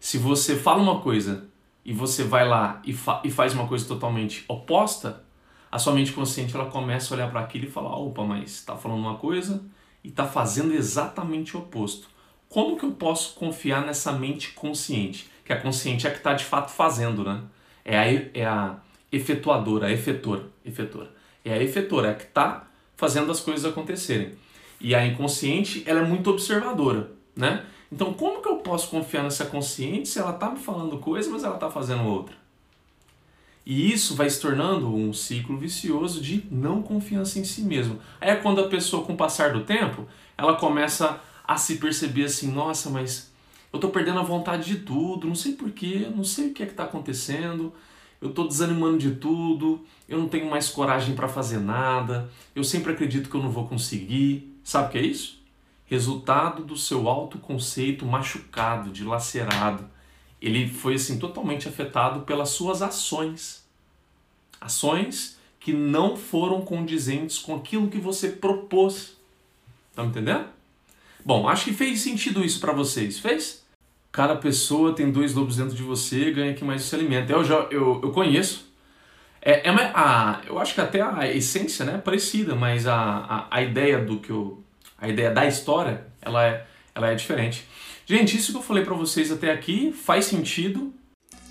Se 0.00 0.16
você 0.16 0.56
fala 0.56 0.80
uma 0.80 1.00
coisa 1.00 1.46
e 1.84 1.92
você 1.92 2.24
vai 2.24 2.48
lá 2.48 2.80
e, 2.86 2.94
fa 2.94 3.20
e 3.22 3.30
faz 3.30 3.52
uma 3.52 3.68
coisa 3.68 3.86
totalmente 3.86 4.46
oposta, 4.48 5.22
a 5.70 5.78
sua 5.78 5.92
mente 5.92 6.12
consciente 6.12 6.56
ela 6.56 6.70
começa 6.70 7.12
a 7.12 7.18
olhar 7.18 7.30
para 7.30 7.40
aquilo 7.40 7.66
e 7.66 7.70
falar: 7.70 7.94
opa, 7.94 8.24
mas 8.24 8.52
está 8.52 8.78
falando 8.78 9.00
uma 9.00 9.18
coisa 9.18 9.62
e 10.02 10.08
está 10.08 10.26
fazendo 10.26 10.72
exatamente 10.72 11.54
o 11.54 11.60
oposto. 11.60 12.08
Como 12.48 12.78
que 12.78 12.86
eu 12.86 12.92
posso 12.92 13.34
confiar 13.34 13.84
nessa 13.84 14.10
mente 14.10 14.52
consciente? 14.52 15.30
que 15.44 15.52
a 15.52 15.60
consciente 15.60 16.06
é 16.06 16.10
que 16.10 16.16
está 16.16 16.32
de 16.32 16.44
fato 16.44 16.70
fazendo, 16.70 17.22
né? 17.22 17.42
É 17.84 17.98
a, 17.98 18.04
é 18.34 18.44
a 18.44 18.76
efetuadora, 19.16 19.86
a 19.86 19.92
efetora, 19.92 20.44
efetora. 20.64 21.10
É 21.44 21.52
a 21.52 21.62
efetora, 21.62 22.08
é 22.08 22.10
a 22.12 22.14
que 22.14 22.24
está 22.24 22.68
fazendo 22.96 23.30
as 23.30 23.40
coisas 23.40 23.64
acontecerem. 23.64 24.32
E 24.80 24.94
a 24.94 25.06
inconsciente, 25.06 25.82
ela 25.86 26.00
é 26.00 26.04
muito 26.04 26.30
observadora, 26.30 27.10
né? 27.34 27.64
Então, 27.90 28.12
como 28.12 28.42
que 28.42 28.48
eu 28.48 28.56
posso 28.56 28.90
confiar 28.90 29.22
nessa 29.22 29.46
consciente 29.46 30.08
se 30.08 30.18
ela 30.18 30.32
está 30.32 30.50
me 30.50 30.58
falando 30.58 30.98
coisa, 30.98 31.30
mas 31.30 31.44
ela 31.44 31.54
está 31.54 31.70
fazendo 31.70 32.04
outra? 32.04 32.34
E 33.64 33.92
isso 33.92 34.14
vai 34.14 34.30
se 34.30 34.40
tornando 34.40 34.94
um 34.94 35.12
ciclo 35.12 35.56
vicioso 35.56 36.20
de 36.20 36.46
não 36.50 36.82
confiança 36.82 37.38
em 37.38 37.44
si 37.44 37.62
mesmo. 37.62 37.98
Aí 38.20 38.30
é 38.30 38.36
quando 38.36 38.60
a 38.60 38.68
pessoa, 38.68 39.04
com 39.04 39.14
o 39.14 39.16
passar 39.16 39.52
do 39.52 39.64
tempo, 39.64 40.06
ela 40.38 40.54
começa 40.54 41.20
a 41.44 41.56
se 41.56 41.76
perceber 41.76 42.24
assim, 42.24 42.50
nossa, 42.50 42.90
mas 42.90 43.32
eu 43.72 43.78
estou 43.78 43.90
perdendo 43.90 44.20
a 44.20 44.22
vontade 44.22 44.66
de 44.66 44.80
tudo, 44.80 45.26
não 45.26 45.34
sei 45.34 45.52
porquê, 45.52 46.08
não 46.14 46.24
sei 46.24 46.48
o 46.48 46.52
que 46.52 46.62
é 46.62 46.66
que 46.66 46.72
está 46.72 46.84
acontecendo, 46.84 47.72
eu 48.26 48.30
estou 48.30 48.48
desanimando 48.48 48.98
de 48.98 49.12
tudo, 49.12 49.84
eu 50.08 50.18
não 50.18 50.28
tenho 50.28 50.50
mais 50.50 50.68
coragem 50.68 51.14
para 51.14 51.28
fazer 51.28 51.58
nada, 51.58 52.30
eu 52.54 52.64
sempre 52.64 52.92
acredito 52.92 53.30
que 53.30 53.36
eu 53.36 53.42
não 53.42 53.50
vou 53.50 53.66
conseguir. 53.66 54.52
Sabe 54.62 54.88
o 54.88 54.90
que 54.90 54.98
é 54.98 55.02
isso? 55.02 55.40
Resultado 55.84 56.64
do 56.64 56.76
seu 56.76 57.08
autoconceito 57.08 58.04
machucado, 58.04 58.90
dilacerado. 58.90 59.88
Ele 60.42 60.68
foi 60.68 60.94
assim 60.94 61.18
totalmente 61.18 61.68
afetado 61.68 62.20
pelas 62.20 62.50
suas 62.50 62.82
ações. 62.82 63.64
Ações 64.60 65.38
que 65.60 65.72
não 65.72 66.16
foram 66.16 66.60
condizentes 66.62 67.38
com 67.38 67.54
aquilo 67.54 67.88
que 67.88 67.98
você 67.98 68.30
propôs. 68.30 69.16
Tá 69.94 70.02
me 70.02 70.08
entendendo? 70.08 70.46
Bom, 71.24 71.48
acho 71.48 71.64
que 71.64 71.72
fez 71.72 72.00
sentido 72.00 72.44
isso 72.44 72.60
para 72.60 72.72
vocês. 72.72 73.18
Fez? 73.18 73.64
Cada 74.16 74.34
pessoa 74.34 74.94
tem 74.94 75.12
dois 75.12 75.34
lobos 75.34 75.58
dentro 75.58 75.76
de 75.76 75.82
você, 75.82 76.30
ganha 76.30 76.54
que 76.54 76.64
mais 76.64 76.80
se 76.80 76.94
alimenta. 76.94 77.34
Eu 77.34 77.44
já 77.44 77.66
eu, 77.70 78.00
eu 78.02 78.10
conheço. 78.12 78.66
É, 79.42 79.68
é 79.68 79.70
uma, 79.70 79.82
a, 79.94 80.40
eu 80.46 80.58
acho 80.58 80.74
que 80.74 80.80
até 80.80 81.02
a 81.02 81.30
essência 81.30 81.84
né, 81.84 81.96
é 81.96 81.98
parecida, 81.98 82.54
mas 82.54 82.86
a, 82.86 82.96
a, 82.96 83.46
a 83.50 83.62
ideia 83.62 83.98
do 83.98 84.18
que 84.18 84.30
eu, 84.30 84.64
a 84.96 85.06
ideia 85.06 85.30
da 85.30 85.44
história, 85.44 86.06
ela 86.22 86.46
é, 86.46 86.64
ela 86.94 87.10
é 87.10 87.14
diferente. 87.14 87.68
Gente, 88.06 88.38
isso 88.38 88.52
que 88.52 88.58
eu 88.58 88.62
falei 88.62 88.82
para 88.86 88.94
vocês 88.94 89.30
até 89.30 89.52
aqui 89.52 89.92
faz 89.92 90.24
sentido. 90.24 90.94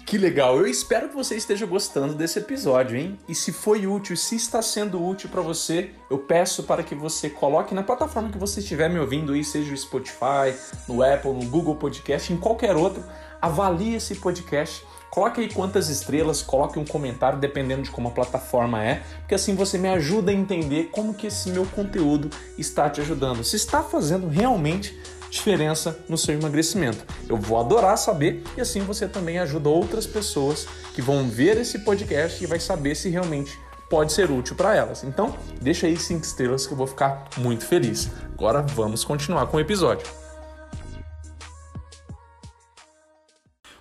Que 0.05 0.19
legal! 0.19 0.59
Eu 0.59 0.67
espero 0.67 1.09
que 1.09 1.15
você 1.15 1.35
esteja 1.35 1.65
gostando 1.65 2.13
desse 2.13 2.37
episódio, 2.37 2.95
hein? 2.95 3.17
E 3.27 3.33
se 3.33 3.51
foi 3.51 3.87
útil, 3.87 4.15
se 4.15 4.35
está 4.35 4.61
sendo 4.61 5.03
útil 5.03 5.29
para 5.29 5.41
você, 5.41 5.89
eu 6.11 6.19
peço 6.19 6.61
para 6.61 6.83
que 6.83 6.93
você 6.93 7.27
coloque 7.27 7.73
na 7.73 7.81
plataforma 7.81 8.29
que 8.29 8.37
você 8.37 8.59
estiver 8.59 8.87
me 8.87 8.99
ouvindo 8.99 9.33
aí, 9.33 9.43
seja 9.43 9.73
o 9.73 9.77
Spotify, 9.77 10.53
no 10.87 11.01
Apple, 11.01 11.33
no 11.33 11.49
Google 11.49 11.75
Podcast, 11.75 12.31
em 12.31 12.37
qualquer 12.37 12.75
outro, 12.75 13.03
avalie 13.41 13.95
esse 13.95 14.13
podcast. 14.13 14.85
Coloque 15.09 15.41
aí 15.41 15.51
quantas 15.51 15.89
estrelas, 15.89 16.43
coloque 16.43 16.77
um 16.77 16.85
comentário 16.85 17.39
dependendo 17.39 17.81
de 17.81 17.89
como 17.89 18.09
a 18.09 18.11
plataforma 18.11 18.83
é, 18.83 19.01
porque 19.21 19.33
assim 19.33 19.55
você 19.55 19.75
me 19.79 19.89
ajuda 19.89 20.29
a 20.29 20.35
entender 20.35 20.89
como 20.91 21.15
que 21.15 21.27
esse 21.27 21.49
meu 21.49 21.65
conteúdo 21.65 22.29
está 22.59 22.87
te 22.91 23.01
ajudando. 23.01 23.43
Se 23.43 23.55
está 23.55 23.81
fazendo 23.81 24.27
realmente 24.27 24.95
diferença 25.35 25.99
no 26.09 26.17
seu 26.17 26.33
emagrecimento. 26.33 27.05
Eu 27.29 27.37
vou 27.37 27.59
adorar 27.59 27.97
saber 27.97 28.43
e 28.57 28.61
assim 28.61 28.79
você 28.79 29.07
também 29.07 29.37
ajuda 29.37 29.69
outras 29.69 30.07
pessoas 30.07 30.67
que 30.93 31.01
vão 31.01 31.27
ver 31.29 31.57
esse 31.57 31.79
podcast 31.79 32.43
e 32.43 32.47
vai 32.47 32.59
saber 32.59 32.95
se 32.95 33.09
realmente 33.09 33.59
pode 33.89 34.13
ser 34.13 34.31
útil 34.31 34.55
para 34.55 34.75
elas. 34.75 35.03
Então, 35.03 35.37
deixa 35.61 35.87
aí 35.87 35.97
cinco 35.97 36.25
estrelas 36.25 36.65
que 36.65 36.73
eu 36.73 36.77
vou 36.77 36.87
ficar 36.87 37.27
muito 37.37 37.65
feliz. 37.65 38.09
Agora 38.33 38.61
vamos 38.61 39.03
continuar 39.03 39.47
com 39.47 39.57
o 39.57 39.59
episódio. 39.59 40.07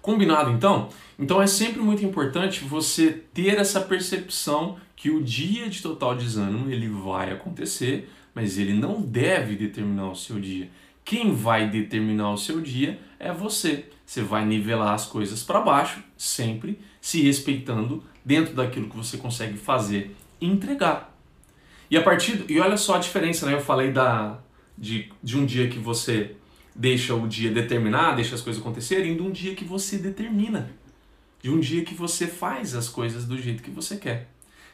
Combinado 0.02 0.50
então? 0.50 0.90
Então 1.18 1.40
é 1.40 1.46
sempre 1.46 1.80
muito 1.80 2.04
importante 2.04 2.64
você 2.64 3.10
ter 3.32 3.58
essa 3.58 3.80
percepção 3.80 4.76
que 4.96 5.08
o 5.10 5.22
dia 5.22 5.70
de 5.70 5.80
total 5.80 6.14
desânimo 6.14 6.70
ele 6.70 6.88
vai 6.88 7.32
acontecer, 7.32 8.10
mas 8.34 8.58
ele 8.58 8.74
não 8.74 9.00
deve 9.00 9.56
determinar 9.56 10.10
o 10.10 10.16
seu 10.16 10.38
dia. 10.38 10.68
Quem 11.04 11.34
vai 11.34 11.68
determinar 11.68 12.32
o 12.32 12.38
seu 12.38 12.60
dia 12.60 12.98
é 13.18 13.32
você. 13.32 13.90
Você 14.06 14.22
vai 14.22 14.44
nivelar 14.44 14.94
as 14.94 15.06
coisas 15.06 15.42
para 15.42 15.60
baixo, 15.60 16.02
sempre 16.16 16.78
se 17.00 17.22
respeitando 17.22 18.02
dentro 18.24 18.54
daquilo 18.54 18.88
que 18.88 18.96
você 18.96 19.16
consegue 19.16 19.58
fazer 19.58 20.16
e 20.40 20.46
entregar. 20.46 21.14
E 21.90 21.96
a 21.96 22.02
partir 22.02 22.44
e 22.48 22.58
olha 22.58 22.76
só 22.76 22.94
a 22.94 22.98
diferença, 22.98 23.46
né? 23.46 23.52
Eu 23.52 23.60
falei 23.60 23.92
da 23.92 24.38
de, 24.76 25.10
de 25.22 25.38
um 25.38 25.44
dia 25.44 25.68
que 25.68 25.78
você 25.78 26.34
deixa 26.74 27.14
o 27.14 27.28
dia 27.28 27.50
determinar, 27.50 28.14
deixa 28.14 28.34
as 28.34 28.40
coisas 28.40 28.60
acontecerem, 28.60 29.16
de 29.16 29.22
um 29.22 29.30
dia 29.30 29.54
que 29.54 29.64
você 29.64 29.98
determina. 29.98 30.72
De 31.42 31.50
um 31.50 31.60
dia 31.60 31.84
que 31.84 31.94
você 31.94 32.26
faz 32.26 32.74
as 32.74 32.88
coisas 32.88 33.26
do 33.26 33.40
jeito 33.40 33.62
que 33.62 33.70
você 33.70 33.96
quer. 33.96 34.28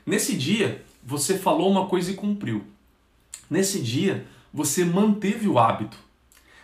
Nesse 0.06 0.36
dia, 0.36 0.82
você 1.04 1.36
falou 1.36 1.70
uma 1.70 1.86
coisa 1.86 2.10
e 2.10 2.14
cumpriu. 2.14 2.64
Nesse 3.50 3.80
dia, 3.80 4.24
você 4.52 4.84
manteve 4.84 5.48
o 5.48 5.58
hábito. 5.58 5.98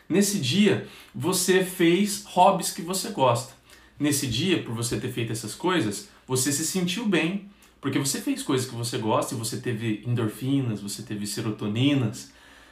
Nesse 0.08 0.38
dia, 0.38 0.86
você 1.14 1.64
fez 1.64 2.24
hobbies 2.26 2.70
que 2.70 2.82
você 2.82 3.10
gosta. 3.10 3.54
Nesse 3.98 4.26
dia, 4.26 4.62
por 4.62 4.74
você 4.74 5.00
ter 5.00 5.10
feito 5.10 5.32
essas 5.32 5.54
coisas, 5.54 6.08
você 6.26 6.52
se 6.52 6.64
sentiu 6.64 7.06
bem, 7.06 7.48
porque 7.80 7.98
você 7.98 8.20
fez 8.20 8.42
coisas 8.42 8.68
que 8.68 8.74
você 8.74 8.98
gosta 8.98 9.34
e 9.34 9.38
você 9.38 9.56
teve 9.58 10.02
endorfinas, 10.06 10.80
você 10.80 11.02
teve 11.02 11.26
serotoninas. 11.26 12.30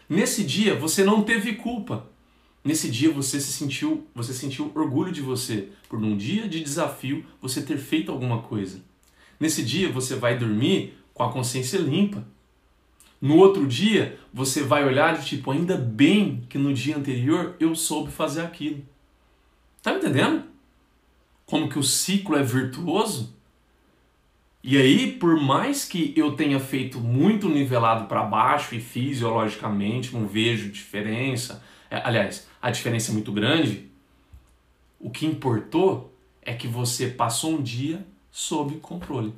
Nesse 0.09 0.45
dia, 0.45 0.75
você 0.75 1.03
não 1.03 1.23
teve 1.23 1.55
culpa. 1.55 2.09
Nesse 2.65 2.91
dia 2.91 3.13
você 3.13 3.39
se 3.39 3.53
sentiu, 3.53 4.07
você 4.15 4.33
sentiu 4.33 4.73
orgulho 4.75 5.13
de 5.13 5.21
você 5.21 5.69
por 5.89 6.01
num 6.01 6.17
dia 6.17 6.49
de 6.49 6.63
desafio 6.63 7.25
você 7.41 7.61
ter 7.61 7.77
feito 7.77 8.11
alguma 8.11 8.41
coisa. 8.41 8.83
Nesse 9.39 9.63
dia 9.63 9.93
você 9.93 10.15
vai 10.15 10.39
dormir 10.39 10.95
com 11.13 11.23
a 11.23 11.31
consciência 11.31 11.77
limpa. 11.77 12.27
No 13.21 13.37
outro 13.37 13.67
dia, 13.67 14.19
você 14.33 14.63
vai 14.63 14.85
olhar 14.85 15.17
de 15.17 15.27
tipo, 15.27 15.51
ainda 15.51 15.77
bem 15.77 16.45
que 16.49 16.59
no 16.59 16.75
dia 16.75 16.97
anterior 16.97 17.57
eu 17.59 17.75
soube 17.75 18.11
fazer 18.11 18.43
aquilo. 18.43 18.85
Tá 19.83 19.93
me 19.93 19.99
entendendo? 19.99 20.45
Como 21.47 21.69
que 21.69 21.79
o 21.79 21.83
ciclo 21.83 22.37
é 22.37 22.43
virtuoso? 22.43 23.35
E 24.63 24.79
aí, 24.79 25.13
por 25.13 25.39
mais 25.39 25.85
que 25.85 26.15
eu 26.17 26.37
tenha 26.37 26.59
feito 26.59 26.99
muito 26.99 27.51
nivelado 27.51 28.07
para 28.07 28.23
baixo 28.23 28.75
e 28.75 28.81
fisiologicamente 28.81 30.15
não 30.15 30.27
vejo 30.27 30.71
diferença, 30.71 31.63
é, 31.91 32.01
aliás, 32.03 32.49
a 32.63 32.71
diferença 32.71 33.11
é 33.11 33.13
muito 33.13 33.31
grande, 33.31 33.91
o 34.99 35.11
que 35.11 35.27
importou 35.27 36.17
é 36.41 36.55
que 36.55 36.67
você 36.67 37.09
passou 37.09 37.59
um 37.59 37.63
dia 37.63 38.07
sob 38.31 38.77
controle. 38.77 39.35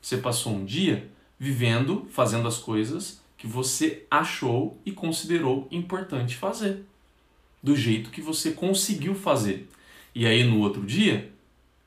Você 0.00 0.18
passou 0.18 0.52
um 0.52 0.64
dia 0.64 1.10
vivendo, 1.38 2.06
fazendo 2.10 2.48
as 2.48 2.58
coisas 2.58 3.20
que 3.36 3.46
você 3.46 4.04
achou 4.10 4.80
e 4.84 4.92
considerou 4.92 5.68
importante 5.70 6.36
fazer, 6.36 6.84
do 7.62 7.76
jeito 7.76 8.10
que 8.10 8.20
você 8.20 8.52
conseguiu 8.52 9.14
fazer. 9.14 9.68
E 10.14 10.26
aí 10.26 10.44
no 10.44 10.60
outro 10.60 10.82
dia, 10.82 11.30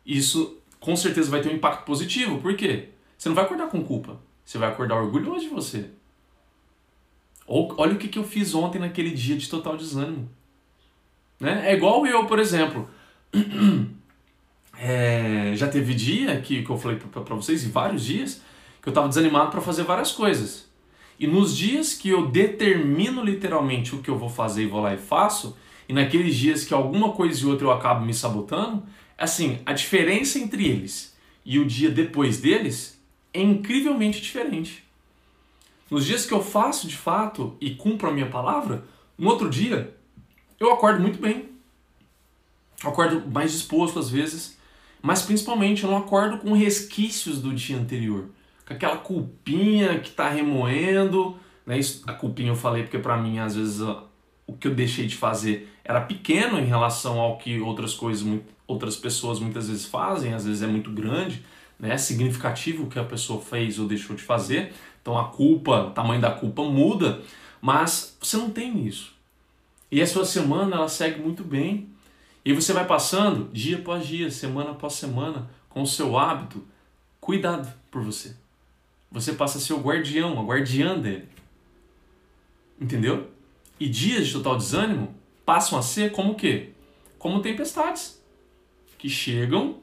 isso 0.06 0.58
com 0.80 0.96
certeza 0.96 1.32
vai 1.32 1.42
ter 1.42 1.50
um 1.50 1.56
impacto 1.56 1.86
positivo. 1.86 2.40
Por 2.40 2.56
quê? 2.56 2.90
Você 3.18 3.28
não 3.28 3.36
vai 3.36 3.46
acordar 3.46 3.68
com 3.68 3.84
culpa, 3.84 4.20
você 4.46 4.58
vai 4.58 4.70
acordar 4.70 4.96
orgulhoso 4.96 5.42
de 5.42 5.50
você. 5.50 5.90
Olha 7.48 7.94
o 7.94 7.98
que, 7.98 8.08
que 8.08 8.20
eu 8.20 8.24
fiz 8.24 8.54
ontem 8.54 8.78
naquele 8.78 9.10
dia 9.10 9.36
de 9.36 9.50
total 9.50 9.76
desânimo. 9.76 10.30
Né? 11.40 11.72
É 11.72 11.74
igual 11.74 12.06
eu, 12.06 12.26
por 12.26 12.40
exemplo. 12.40 12.90
É, 14.82 15.52
já 15.58 15.68
teve 15.68 15.94
dia 15.94 16.40
que, 16.40 16.64
que 16.64 16.70
eu 16.70 16.78
falei 16.78 16.98
para 16.98 17.36
vocês, 17.36 17.66
e 17.66 17.68
vários 17.68 18.06
dias, 18.06 18.42
eu 18.90 18.92
estava 18.92 19.08
desanimado 19.08 19.52
para 19.52 19.62
fazer 19.62 19.84
várias 19.84 20.12
coisas. 20.12 20.68
E 21.20 21.28
nos 21.28 21.56
dias 21.56 21.94
que 21.94 22.10
eu 22.10 22.28
determino 22.28 23.24
literalmente 23.24 23.94
o 23.94 24.02
que 24.02 24.10
eu 24.10 24.18
vou 24.18 24.30
fazer 24.30 24.64
e 24.64 24.68
vou 24.68 24.82
lá 24.82 24.94
e 24.94 24.98
faço, 24.98 25.56
e 25.88 25.94
naqueles 25.94 26.36
dias 26.36 26.64
que 26.64 26.74
alguma 26.74 27.12
coisa 27.12 27.42
e 27.42 27.46
outra 27.46 27.68
eu 27.68 27.72
acabo 27.72 28.06
me 28.06 28.14
sabotando, 28.14 28.84
assim, 29.18 29.60
a 29.66 29.74
diferença 29.74 30.40
entre 30.40 30.68
eles 30.68 31.16
e 31.46 31.60
o 31.60 31.66
dia 31.66 31.90
depois 31.90 32.40
deles 32.40 33.00
é 33.34 33.42
incrivelmente 33.42 34.22
diferente. 34.22 34.84
Nos 35.90 36.06
dias 36.06 36.26
que 36.26 36.34
eu 36.34 36.44
faço 36.44 36.88
de 36.88 36.96
fato 36.96 37.56
e 37.60 37.72
cumpro 37.72 38.10
a 38.10 38.14
minha 38.14 38.28
palavra, 38.28 38.86
no 39.18 39.30
outro 39.30 39.50
dia 39.50 39.94
eu 40.60 40.72
acordo 40.72 41.02
muito 41.02 41.20
bem. 41.20 41.50
Eu 42.84 42.90
acordo 42.92 43.30
mais 43.30 43.52
disposto 43.52 44.00
às 44.00 44.10
vezes, 44.10 44.58
mas 45.02 45.22
principalmente 45.22 45.84
eu 45.84 45.90
não 45.90 45.98
acordo 45.98 46.38
com 46.38 46.54
resquícios 46.54 47.42
do 47.42 47.54
dia 47.54 47.78
anterior 47.78 48.30
com 48.70 48.74
aquela 48.76 48.98
culpinha 48.98 50.00
que 50.00 50.10
está 50.10 50.30
remoendo. 50.30 51.36
Né? 51.66 51.80
Isso, 51.80 52.04
a 52.06 52.14
culpinha 52.14 52.50
eu 52.50 52.56
falei 52.56 52.84
porque 52.84 53.00
para 53.00 53.18
mim 53.18 53.40
às 53.40 53.56
vezes 53.56 53.82
o 53.82 54.54
que 54.54 54.68
eu 54.68 54.76
deixei 54.76 55.08
de 55.08 55.16
fazer 55.16 55.74
era 55.84 56.00
pequeno 56.02 56.60
em 56.60 56.66
relação 56.66 57.20
ao 57.20 57.38
que 57.38 57.60
outras 57.60 57.96
coisas, 57.96 58.26
outras 58.68 58.96
pessoas 58.96 59.40
muitas 59.40 59.68
vezes 59.68 59.86
fazem, 59.86 60.34
às 60.34 60.46
vezes 60.46 60.62
é 60.62 60.68
muito 60.68 60.92
grande, 60.92 61.44
né? 61.80 61.98
significativo 61.98 62.84
o 62.84 62.88
que 62.88 63.00
a 63.00 63.04
pessoa 63.04 63.42
fez 63.42 63.80
ou 63.80 63.88
deixou 63.88 64.16
de 64.16 64.22
fazer. 64.22 64.72
Então 65.02 65.18
a 65.18 65.26
culpa, 65.30 65.86
o 65.86 65.92
tamanho 65.92 66.22
da 66.22 66.30
culpa 66.30 66.62
muda, 66.64 67.22
mas 67.60 68.16
você 68.22 68.38
não 68.38 68.52
tem 68.52 68.86
isso. 68.86 69.14
E 69.92 70.00
a 70.00 70.06
sua 70.06 70.26
semana 70.26 70.76
ela 70.76 70.88
segue 70.88 71.20
muito 71.20 71.44
bem. 71.44 71.90
E 72.46 72.54
você 72.54 72.72
vai 72.72 72.86
passando 72.86 73.50
dia 73.52 73.78
após 73.78 74.06
dia, 74.06 74.30
semana 74.30 74.72
após 74.72 74.94
semana, 74.94 75.50
com 75.68 75.82
o 75.82 75.88
seu 75.88 76.18
hábito. 76.18 76.64
Cuidado 77.20 77.68
por 77.90 78.04
você 78.04 78.36
você 79.12 79.34
passa 79.34 79.58
a 79.58 79.62
ser 79.62 79.74
o 79.74 79.80
guardião, 79.80 80.40
a 80.40 80.44
guardiã 80.44 80.98
dele. 80.98 81.28
Entendeu? 82.80 83.30
E 83.80 83.88
dias 83.88 84.28
de 84.28 84.34
total 84.34 84.58
desânimo 84.58 85.16
passam 85.46 85.78
a 85.78 85.82
ser 85.82 86.12
como 86.12 86.34
o 86.34 86.36
quê? 86.36 86.72
Como 87.18 87.42
tempestades 87.42 88.22
que 88.98 89.10
chegam 89.10 89.78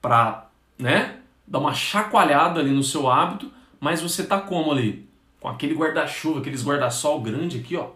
para, 0.00 0.48
né, 0.78 1.18
dar 1.46 1.58
uma 1.58 1.74
chacoalhada 1.74 2.60
ali 2.60 2.70
no 2.70 2.82
seu 2.82 3.10
hábito, 3.10 3.50
mas 3.80 4.02
você 4.02 4.24
tá 4.24 4.40
como 4.40 4.70
ali? 4.70 5.08
Com 5.40 5.48
aquele 5.48 5.74
guarda-chuva, 5.74 6.40
aqueles 6.40 6.64
guarda-sol 6.64 7.20
grande 7.20 7.58
aqui, 7.58 7.76
ó, 7.76 7.90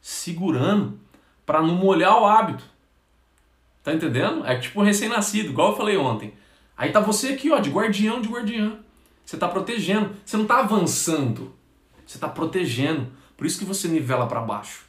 segurando 0.00 1.00
para 1.44 1.62
não 1.62 1.74
molhar 1.74 2.20
o 2.20 2.26
hábito. 2.26 2.64
Tá 3.82 3.92
entendendo? 3.92 4.46
É 4.46 4.56
tipo 4.58 4.80
um 4.80 4.84
recém-nascido, 4.84 5.50
igual 5.50 5.70
eu 5.70 5.76
falei 5.76 5.96
ontem. 5.96 6.34
Aí 6.76 6.92
tá 6.92 7.00
você 7.00 7.32
aqui, 7.32 7.50
ó, 7.50 7.58
de 7.58 7.70
guardião 7.70 8.20
de 8.20 8.28
guardiã. 8.28 8.78
Você 9.24 9.36
está 9.36 9.48
protegendo. 9.48 10.14
Você 10.24 10.36
não 10.36 10.44
está 10.44 10.60
avançando. 10.60 11.54
Você 12.06 12.16
está 12.16 12.28
protegendo. 12.28 13.10
Por 13.36 13.46
isso 13.46 13.58
que 13.58 13.64
você 13.64 13.88
nivela 13.88 14.26
para 14.26 14.40
baixo. 14.40 14.84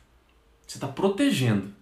Você 0.66 0.78
está 0.78 0.88
protegendo. 0.88 1.74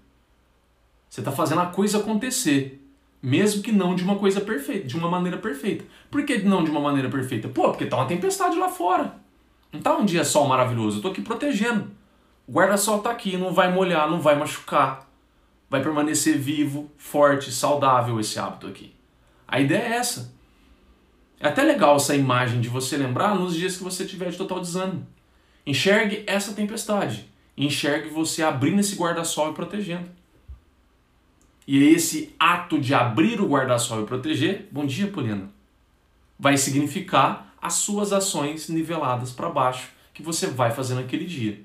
Você 1.09 1.21
está 1.21 1.31
fazendo 1.31 1.61
a 1.61 1.67
coisa 1.67 1.97
acontecer. 1.97 2.81
Mesmo 3.21 3.61
que 3.61 3.71
não 3.71 3.95
de 3.95 4.03
uma 4.03 4.17
coisa 4.17 4.41
perfeita, 4.41 4.87
de 4.87 4.97
uma 4.97 5.09
maneira 5.09 5.37
perfeita. 5.37 5.85
Por 6.09 6.25
que 6.25 6.39
não 6.39 6.63
de 6.63 6.71
uma 6.71 6.79
maneira 6.79 7.09
perfeita? 7.09 7.47
Pô, 7.49 7.69
porque 7.69 7.85
tá 7.85 7.97
uma 7.97 8.07
tempestade 8.07 8.57
lá 8.57 8.69
fora. 8.69 9.15
Não 9.71 9.79
tá 9.79 9.95
um 9.95 10.05
dia 10.05 10.25
sol 10.25 10.47
maravilhoso. 10.47 10.97
Eu 10.97 11.01
tô 11.03 11.07
aqui 11.09 11.21
protegendo. 11.21 11.91
O 12.47 12.51
guarda-sol 12.51 12.99
tá 12.99 13.11
aqui, 13.11 13.37
não 13.37 13.53
vai 13.53 13.71
molhar, 13.71 14.09
não 14.09 14.19
vai 14.19 14.35
machucar. 14.35 15.07
Vai 15.69 15.81
permanecer 15.81 16.37
vivo, 16.37 16.91
forte, 16.97 17.51
saudável 17.51 18.19
esse 18.19 18.39
hábito 18.39 18.67
aqui. 18.67 18.93
A 19.47 19.59
ideia 19.59 19.83
é 19.83 19.97
essa. 19.97 20.33
É 21.41 21.47
até 21.47 21.63
legal 21.63 21.95
essa 21.95 22.15
imagem 22.15 22.61
de 22.61 22.69
você 22.69 22.95
lembrar 22.95 23.33
nos 23.33 23.55
dias 23.55 23.75
que 23.75 23.83
você 23.83 24.05
tiver 24.05 24.29
de 24.29 24.37
total 24.37 24.59
desânimo. 24.59 25.07
Enxergue 25.65 26.23
essa 26.27 26.53
tempestade. 26.53 27.25
Enxergue 27.57 28.09
você 28.09 28.43
abrindo 28.43 28.79
esse 28.79 28.95
guarda-sol 28.95 29.49
e 29.49 29.53
protegendo. 29.55 30.07
e 31.67 31.83
esse 31.83 32.35
ato 32.39 32.79
de 32.79 32.93
abrir 32.93 33.39
o 33.41 33.47
guarda-sol 33.47 34.01
e 34.01 34.05
proteger, 34.05 34.67
bom 34.71 34.85
dia, 34.85 35.07
Poliana, 35.07 35.49
vai 36.37 36.57
significar 36.57 37.55
as 37.61 37.73
suas 37.73 38.11
ações 38.11 38.67
niveladas 38.67 39.31
para 39.31 39.49
baixo 39.49 39.89
que 40.13 40.21
você 40.21 40.47
vai 40.47 40.71
fazer 40.71 40.95
naquele 40.95 41.25
dia. 41.25 41.61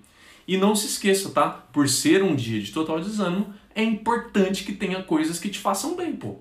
E 0.47 0.57
não 0.57 0.75
se 0.77 0.87
esqueça, 0.87 1.31
tá? 1.31 1.51
Por 1.51 1.89
ser 1.89 2.23
um 2.23 2.35
dia 2.35 2.61
de 2.61 2.73
total 2.73 3.01
desânimo, 3.01 3.53
é 3.75 3.83
importante 3.83 4.65
que 4.65 4.73
tenha 4.73 5.03
coisas 5.03 5.39
que 5.39 5.51
te 5.51 5.59
façam 5.59 5.97
bem, 5.97 6.15
pô. 6.15 6.37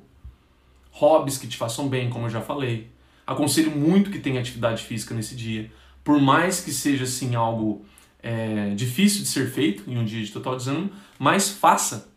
Hobbies 0.91 1.37
que 1.37 1.47
te 1.47 1.57
façam 1.57 1.87
bem, 1.89 2.09
como 2.09 2.27
eu 2.27 2.29
já 2.29 2.41
falei. 2.41 2.94
Aconselho 3.25 3.71
muito 3.71 4.11
que 4.11 4.19
tenha 4.19 4.39
atividade 4.39 4.83
física 4.83 5.15
nesse 5.15 5.35
dia. 5.35 5.71
Por 6.03 6.21
mais 6.21 6.61
que 6.61 6.71
seja 6.71 7.05
assim 7.05 7.35
algo 7.35 7.85
é, 8.21 8.73
difícil 8.75 9.21
de 9.21 9.27
ser 9.27 9.49
feito 9.49 9.89
em 9.89 9.97
um 9.97 10.05
dia 10.05 10.23
de 10.23 10.31
total 10.31 10.55
desânimo, 10.55 10.91
mas 11.17 11.49
faça 11.49 12.13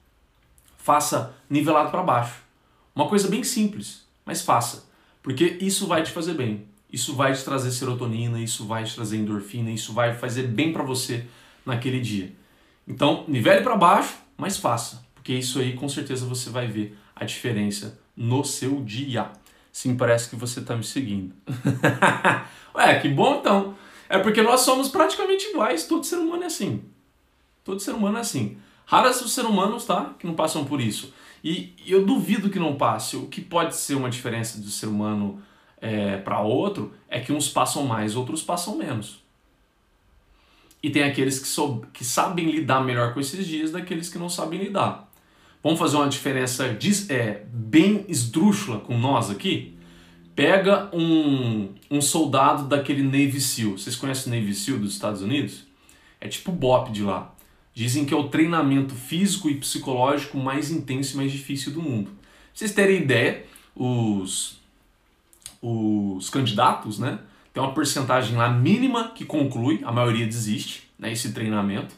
faça 0.89 1.35
nivelado 1.51 1.91
para 1.91 2.03
baixo. 2.03 2.37
Uma 2.95 3.07
coisa 3.07 3.29
bem 3.29 3.45
simples, 3.45 4.07
mas 4.25 4.41
faça, 4.41 4.89
porque 5.23 5.59
isso 5.61 5.87
vai 5.87 6.03
te 6.03 6.11
fazer 6.11 6.33
bem. 6.33 6.65
Isso 6.91 7.15
vai 7.15 7.35
te 7.35 7.45
trazer 7.45 7.71
serotonina, 7.73 8.41
isso 8.41 8.65
vai 8.65 8.85
te 8.85 8.95
trazer 8.95 9.19
endorfina, 9.19 9.71
isso 9.71 9.93
vai 9.93 10.15
fazer 10.15 10.45
bem 10.45 10.73
para 10.73 10.83
você 10.83 11.27
naquele 11.67 12.01
dia. 12.01 12.33
Então, 12.87 13.27
nivele 13.29 13.61
para 13.61 13.77
baixo, 13.77 14.15
mas 14.35 14.57
faça, 14.57 15.05
porque 15.15 15.35
isso 15.35 15.59
aí 15.59 15.75
com 15.75 15.91
certeza 15.91 16.25
você 16.25 16.49
vai 16.49 16.67
ver 16.67 16.97
a 17.15 17.27
diferença 17.27 18.01
no 18.17 18.43
seu 18.43 18.83
dia. 18.83 19.31
Sim, 19.79 19.97
parece 19.97 20.29
que 20.29 20.35
você 20.35 20.59
está 20.59 20.75
me 20.75 20.83
seguindo. 20.83 21.33
Ué, 22.75 22.99
que 22.99 23.09
bom 23.09 23.37
então. 23.37 23.77
É 24.09 24.19
porque 24.19 24.43
nós 24.43 24.63
somos 24.63 24.89
praticamente 24.89 25.47
iguais, 25.51 25.87
todo 25.87 26.05
ser 26.05 26.17
humano 26.17 26.43
é 26.43 26.47
assim. 26.47 26.83
Todo 27.63 27.79
ser 27.79 27.93
humano 27.93 28.19
é 28.19 28.21
assim. 28.21 28.59
Raras 28.85 29.23
os 29.23 29.33
seres 29.33 29.49
humanos, 29.49 29.85
tá? 29.85 30.17
Que 30.19 30.27
não 30.27 30.35
passam 30.35 30.65
por 30.65 30.81
isso. 30.81 31.15
E 31.45 31.77
eu 31.87 32.05
duvido 32.05 32.51
que 32.51 32.59
não 32.59 32.75
passe. 32.75 33.17
O 33.17 33.29
que 33.29 33.41
pode 33.41 33.77
ser 33.77 33.95
uma 33.95 34.11
diferença 34.11 34.61
do 34.61 34.69
ser 34.69 34.87
humano 34.87 35.41
é, 35.81 36.17
para 36.17 36.41
outro 36.41 36.93
é 37.09 37.21
que 37.21 37.33
uns 37.33 37.49
passam 37.49 37.85
mais, 37.85 38.17
outros 38.17 38.43
passam 38.43 38.77
menos. 38.77 39.23
E 40.83 40.91
tem 40.91 41.05
aqueles 41.05 41.39
que, 41.39 41.47
sou, 41.47 41.85
que 41.93 42.05
sabem 42.05 42.51
lidar 42.51 42.83
melhor 42.83 43.15
com 43.15 43.21
esses 43.21 43.47
dias 43.47 43.71
daqueles 43.71 44.09
que 44.09 44.19
não 44.19 44.29
sabem 44.29 44.59
lidar. 44.59 45.08
Vamos 45.63 45.79
fazer 45.79 45.97
uma 45.97 46.09
diferença 46.09 46.65
é, 47.11 47.43
bem 47.53 48.05
esdrúxula 48.09 48.79
com 48.79 48.97
nós 48.97 49.31
aqui? 49.31 49.77
Pega 50.35 50.89
um, 50.95 51.71
um 51.91 52.01
soldado 52.01 52.69
daquele 52.69 53.03
Navy 53.03 53.41
SEAL. 53.41 53.73
Vocês 53.73 53.97
conhecem 53.97 54.33
o 54.33 54.37
Navy 54.37 54.55
SEAL 54.55 54.79
dos 54.79 54.93
Estados 54.93 55.21
Unidos? 55.21 55.67
É 56.21 56.29
tipo 56.29 56.53
o 56.53 56.55
BOP 56.55 56.93
de 56.93 57.03
lá. 57.03 57.35
Dizem 57.75 58.05
que 58.05 58.15
é 58.15 58.17
o 58.17 58.29
treinamento 58.29 58.95
físico 58.95 59.51
e 59.51 59.57
psicológico 59.57 60.39
mais 60.39 60.71
intenso 60.71 61.15
e 61.15 61.17
mais 61.17 61.33
difícil 61.33 61.73
do 61.73 61.83
mundo. 61.83 62.07
Pra 62.07 62.21
vocês 62.55 62.73
terem 62.73 63.03
ideia, 63.03 63.45
os, 63.75 64.61
os 65.61 66.31
candidatos, 66.31 67.01
né? 67.01 67.19
Tem 67.53 67.63
uma 67.63 67.73
porcentagem 67.73 68.37
lá 68.37 68.49
mínima 68.49 69.09
que 69.09 69.25
conclui, 69.25 69.81
a 69.85 69.91
maioria 69.91 70.27
desiste, 70.27 70.89
né? 70.97 71.13
Esse 71.13 71.33
treinamento. 71.33 71.95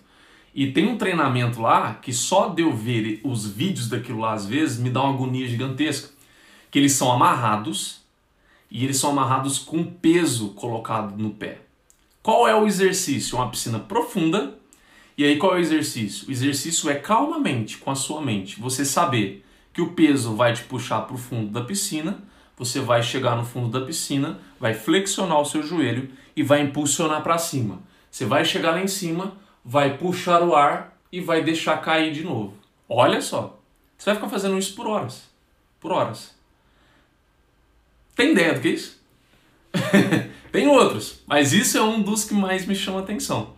E 0.54 0.72
tem 0.72 0.88
um 0.88 0.98
treinamento 0.98 1.60
lá 1.60 1.94
que 1.94 2.12
só 2.12 2.48
de 2.48 2.62
eu 2.62 2.74
ver 2.74 3.20
os 3.24 3.46
vídeos 3.46 3.88
daquilo 3.88 4.20
lá 4.20 4.32
às 4.32 4.46
vezes 4.46 4.78
me 4.78 4.90
dá 4.90 5.02
uma 5.02 5.14
agonia 5.14 5.46
gigantesca. 5.46 6.10
Que 6.70 6.78
eles 6.78 6.92
são 6.92 7.10
amarrados 7.10 8.00
e 8.70 8.84
eles 8.84 8.96
são 8.96 9.10
amarrados 9.10 9.58
com 9.58 9.84
peso 9.84 10.50
colocado 10.50 11.16
no 11.16 11.30
pé. 11.30 11.62
Qual 12.22 12.46
é 12.46 12.54
o 12.54 12.66
exercício? 12.66 13.36
Uma 13.36 13.50
piscina 13.50 13.78
profunda 13.78 14.58
e 15.20 15.24
aí 15.24 15.36
qual 15.36 15.52
é 15.52 15.56
o 15.56 15.60
exercício? 15.60 16.28
O 16.28 16.32
exercício 16.32 16.88
é 16.88 16.94
calmamente, 16.94 17.76
com 17.76 17.90
a 17.90 17.94
sua 17.94 18.22
mente, 18.22 18.58
você 18.58 18.86
saber 18.86 19.44
que 19.70 19.82
o 19.82 19.92
peso 19.92 20.34
vai 20.34 20.54
te 20.54 20.62
puxar 20.62 21.02
para 21.02 21.14
o 21.14 21.18
fundo 21.18 21.50
da 21.50 21.60
piscina, 21.60 22.22
você 22.56 22.80
vai 22.80 23.02
chegar 23.02 23.36
no 23.36 23.44
fundo 23.44 23.68
da 23.68 23.84
piscina, 23.84 24.38
vai 24.58 24.72
flexionar 24.72 25.38
o 25.38 25.44
seu 25.44 25.62
joelho 25.62 26.10
e 26.34 26.42
vai 26.42 26.62
impulsionar 26.62 27.22
para 27.22 27.36
cima. 27.36 27.82
Você 28.10 28.24
vai 28.24 28.46
chegar 28.46 28.70
lá 28.70 28.82
em 28.82 28.88
cima, 28.88 29.34
vai 29.64 29.96
puxar 29.96 30.42
o 30.42 30.54
ar 30.54 30.96
e 31.12 31.20
vai 31.20 31.42
deixar 31.42 31.78
cair 31.78 32.12
de 32.12 32.22
novo. 32.22 32.54
Olha 32.88 33.20
só, 33.20 33.58
você 33.96 34.06
vai 34.06 34.14
ficar 34.14 34.28
fazendo 34.28 34.58
isso 34.58 34.74
por 34.74 34.86
horas. 34.86 35.22
Por 35.78 35.92
horas. 35.92 36.34
Tem 38.14 38.32
ideia 38.32 38.54
do 38.54 38.60
que 38.60 38.68
é 38.68 38.72
isso? 38.72 39.00
Tem 40.52 40.66
outros, 40.66 41.20
mas 41.26 41.52
isso 41.52 41.78
é 41.78 41.82
um 41.82 42.02
dos 42.02 42.24
que 42.24 42.34
mais 42.34 42.66
me 42.66 42.74
chama 42.74 43.00
atenção. 43.00 43.54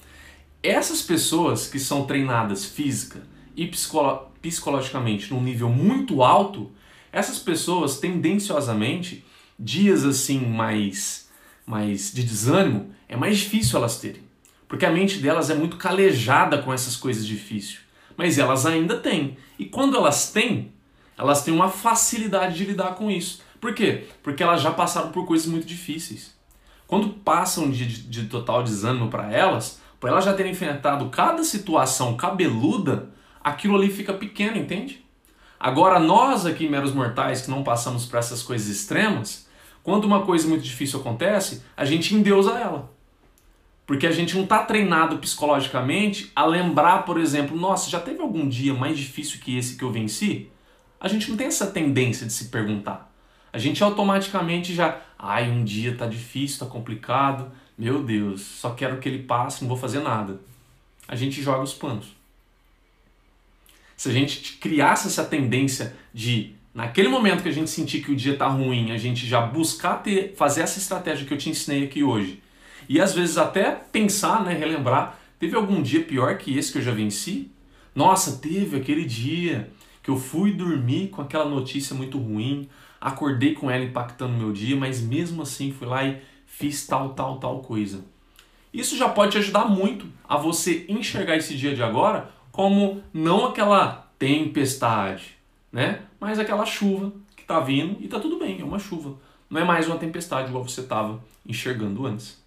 Essas 0.62 1.02
pessoas 1.02 1.66
que 1.66 1.78
são 1.78 2.04
treinadas 2.04 2.64
física 2.64 3.22
e 3.56 3.66
psicolo 3.66 4.30
psicologicamente 4.42 5.32
num 5.32 5.40
nível 5.40 5.68
muito 5.68 6.22
alto, 6.22 6.70
essas 7.12 7.38
pessoas 7.38 7.98
tendenciosamente, 7.98 9.24
dias 9.56 10.04
assim 10.04 10.40
mais, 10.40 11.28
mais 11.64 12.12
de 12.12 12.24
desânimo, 12.24 12.92
é 13.08 13.16
mais 13.16 13.38
difícil 13.38 13.78
elas 13.78 13.98
terem. 13.98 14.22
Porque 14.72 14.86
a 14.86 14.90
mente 14.90 15.18
delas 15.18 15.50
é 15.50 15.54
muito 15.54 15.76
calejada 15.76 16.56
com 16.56 16.72
essas 16.72 16.96
coisas 16.96 17.26
difíceis. 17.26 17.80
Mas 18.16 18.38
elas 18.38 18.64
ainda 18.64 18.96
têm. 18.96 19.36
E 19.58 19.66
quando 19.66 19.98
elas 19.98 20.32
têm, 20.32 20.72
elas 21.18 21.44
têm 21.44 21.52
uma 21.52 21.68
facilidade 21.68 22.56
de 22.56 22.64
lidar 22.64 22.94
com 22.94 23.10
isso. 23.10 23.42
Por 23.60 23.74
quê? 23.74 24.06
Porque 24.22 24.42
elas 24.42 24.62
já 24.62 24.70
passaram 24.70 25.12
por 25.12 25.26
coisas 25.26 25.46
muito 25.46 25.66
difíceis. 25.66 26.34
Quando 26.86 27.10
passam 27.10 27.70
de, 27.70 27.84
de, 27.84 28.22
de 28.22 28.24
total 28.30 28.62
desânimo 28.62 29.10
para 29.10 29.30
elas, 29.30 29.78
por 30.00 30.08
ela 30.08 30.22
já 30.22 30.32
ter 30.32 30.46
enfrentado 30.46 31.10
cada 31.10 31.44
situação 31.44 32.16
cabeluda, 32.16 33.10
aquilo 33.44 33.76
ali 33.76 33.90
fica 33.90 34.14
pequeno, 34.14 34.56
entende? 34.56 35.04
Agora, 35.60 36.00
nós 36.00 36.46
aqui, 36.46 36.66
meros 36.66 36.94
mortais, 36.94 37.42
que 37.42 37.50
não 37.50 37.62
passamos 37.62 38.06
por 38.06 38.18
essas 38.18 38.42
coisas 38.42 38.68
extremas, 38.68 39.46
quando 39.82 40.06
uma 40.06 40.22
coisa 40.22 40.48
muito 40.48 40.62
difícil 40.62 40.98
acontece, 40.98 41.62
a 41.76 41.84
gente 41.84 42.14
endeusa 42.14 42.52
ela. 42.52 42.90
Porque 43.86 44.06
a 44.06 44.12
gente 44.12 44.34
não 44.34 44.44
está 44.44 44.62
treinado 44.62 45.18
psicologicamente 45.18 46.30
a 46.34 46.44
lembrar, 46.46 47.04
por 47.04 47.18
exemplo, 47.18 47.56
nossa, 47.56 47.90
já 47.90 48.00
teve 48.00 48.20
algum 48.20 48.48
dia 48.48 48.72
mais 48.72 48.96
difícil 48.96 49.40
que 49.40 49.56
esse 49.56 49.76
que 49.76 49.82
eu 49.82 49.90
venci? 49.90 50.48
A 51.00 51.08
gente 51.08 51.28
não 51.28 51.36
tem 51.36 51.48
essa 51.48 51.66
tendência 51.66 52.26
de 52.26 52.32
se 52.32 52.46
perguntar. 52.46 53.12
A 53.52 53.58
gente 53.58 53.82
automaticamente 53.82 54.72
já, 54.72 55.00
ai, 55.18 55.50
um 55.50 55.64
dia 55.64 55.96
tá 55.96 56.06
difícil, 56.06 56.60
tá 56.60 56.66
complicado, 56.66 57.50
meu 57.76 58.02
Deus, 58.02 58.40
só 58.40 58.70
quero 58.70 58.98
que 58.98 59.08
ele 59.08 59.24
passe, 59.24 59.62
não 59.62 59.68
vou 59.68 59.76
fazer 59.76 60.00
nada. 60.00 60.40
A 61.08 61.16
gente 61.16 61.42
joga 61.42 61.62
os 61.62 61.74
panos. 61.74 62.06
Se 63.96 64.08
a 64.08 64.12
gente 64.12 64.54
criasse 64.54 65.06
essa 65.06 65.24
tendência 65.24 65.96
de, 66.14 66.54
naquele 66.74 67.08
momento 67.08 67.42
que 67.42 67.48
a 67.48 67.52
gente 67.52 67.70
sentir 67.70 68.02
que 68.02 68.10
o 68.10 68.16
dia 68.16 68.32
está 68.32 68.46
ruim, 68.48 68.90
a 68.90 68.96
gente 68.96 69.26
já 69.26 69.40
buscar 69.40 69.96
ter, 70.02 70.34
fazer 70.34 70.62
essa 70.62 70.78
estratégia 70.78 71.26
que 71.26 71.32
eu 71.32 71.38
te 71.38 71.50
ensinei 71.50 71.84
aqui 71.84 72.02
hoje. 72.02 72.41
E 72.88 73.00
às 73.00 73.14
vezes 73.14 73.38
até 73.38 73.70
pensar, 73.70 74.44
né, 74.44 74.54
relembrar, 74.54 75.18
teve 75.38 75.56
algum 75.56 75.82
dia 75.82 76.02
pior 76.02 76.36
que 76.38 76.56
esse 76.56 76.72
que 76.72 76.78
eu 76.78 76.82
já 76.82 76.92
venci? 76.92 77.50
Nossa, 77.94 78.38
teve 78.38 78.76
aquele 78.76 79.04
dia 79.04 79.70
que 80.02 80.10
eu 80.10 80.16
fui 80.16 80.52
dormir 80.52 81.08
com 81.08 81.22
aquela 81.22 81.44
notícia 81.44 81.94
muito 81.94 82.18
ruim, 82.18 82.68
acordei 83.00 83.54
com 83.54 83.70
ela 83.70 83.84
impactando 83.84 84.32
meu 84.32 84.52
dia, 84.52 84.76
mas 84.76 85.00
mesmo 85.00 85.42
assim 85.42 85.70
fui 85.72 85.86
lá 85.86 86.04
e 86.04 86.20
fiz 86.46 86.86
tal, 86.86 87.10
tal, 87.10 87.38
tal 87.38 87.60
coisa. 87.60 88.04
Isso 88.72 88.96
já 88.96 89.08
pode 89.08 89.32
te 89.32 89.38
ajudar 89.38 89.66
muito 89.66 90.06
a 90.26 90.36
você 90.36 90.86
enxergar 90.88 91.36
esse 91.36 91.56
dia 91.56 91.74
de 91.74 91.82
agora 91.82 92.30
como 92.50 93.02
não 93.12 93.46
aquela 93.46 94.10
tempestade, 94.18 95.36
né? 95.70 96.02
Mas 96.18 96.38
aquela 96.38 96.64
chuva 96.64 97.12
que 97.36 97.44
tá 97.44 97.60
vindo 97.60 97.96
e 98.00 98.08
tá 98.08 98.18
tudo 98.18 98.38
bem, 98.38 98.60
é 98.60 98.64
uma 98.64 98.78
chuva. 98.78 99.16
Não 99.50 99.60
é 99.60 99.64
mais 99.64 99.86
uma 99.86 99.98
tempestade 99.98 100.48
igual 100.48 100.66
você 100.66 100.80
estava 100.80 101.22
enxergando 101.46 102.06
antes. 102.06 102.41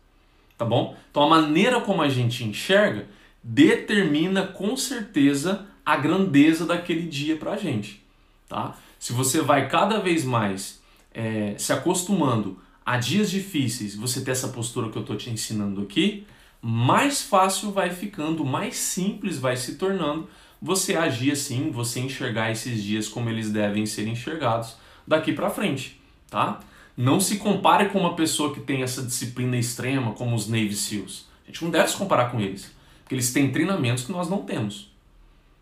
Tá 0.57 0.63
bom? 0.63 0.95
Então 1.11 1.23
a 1.23 1.29
maneira 1.29 1.81
como 1.81 2.01
a 2.01 2.09
gente 2.09 2.43
enxerga 2.43 3.07
determina 3.43 4.47
com 4.47 4.75
certeza 4.75 5.65
a 5.85 5.95
grandeza 5.97 6.65
daquele 6.65 7.07
dia 7.07 7.37
pra 7.37 7.57
gente, 7.57 8.03
tá? 8.49 8.75
Se 8.97 9.13
você 9.13 9.41
vai 9.41 9.67
cada 9.67 9.99
vez 9.99 10.23
mais 10.23 10.81
é, 11.13 11.55
se 11.57 11.71
acostumando 11.71 12.59
a 12.85 12.97
dias 12.97 13.29
difíceis 13.29 13.95
você 13.95 14.21
ter 14.21 14.31
essa 14.31 14.47
postura 14.47 14.89
que 14.89 14.97
eu 14.97 15.01
estou 15.01 15.15
te 15.15 15.29
ensinando 15.29 15.81
aqui, 15.81 16.25
mais 16.61 17.21
fácil 17.21 17.71
vai 17.71 17.91
ficando, 17.91 18.43
mais 18.43 18.77
simples 18.77 19.37
vai 19.37 19.55
se 19.55 19.75
tornando 19.75 20.27
você 20.61 20.95
agir 20.95 21.31
assim, 21.31 21.69
você 21.69 21.99
enxergar 21.99 22.51
esses 22.51 22.81
dias 22.81 23.07
como 23.07 23.29
eles 23.29 23.51
devem 23.51 23.85
ser 23.85 24.07
enxergados 24.07 24.75
daqui 25.05 25.33
para 25.33 25.49
frente, 25.49 26.01
tá? 26.29 26.59
Não 26.97 27.19
se 27.19 27.37
compare 27.37 27.89
com 27.89 27.99
uma 27.99 28.15
pessoa 28.15 28.53
que 28.53 28.61
tem 28.61 28.81
essa 28.81 29.01
disciplina 29.01 29.57
extrema 29.57 30.13
como 30.13 30.35
os 30.35 30.47
Navy 30.47 30.73
SEALs. 30.73 31.27
A 31.43 31.47
gente 31.51 31.63
não 31.63 31.71
deve 31.71 31.89
se 31.89 31.97
comparar 31.97 32.31
com 32.31 32.39
eles, 32.39 32.73
porque 33.01 33.15
eles 33.15 33.33
têm 33.33 33.51
treinamentos 33.51 34.05
que 34.05 34.11
nós 34.11 34.29
não 34.29 34.43
temos, 34.43 34.91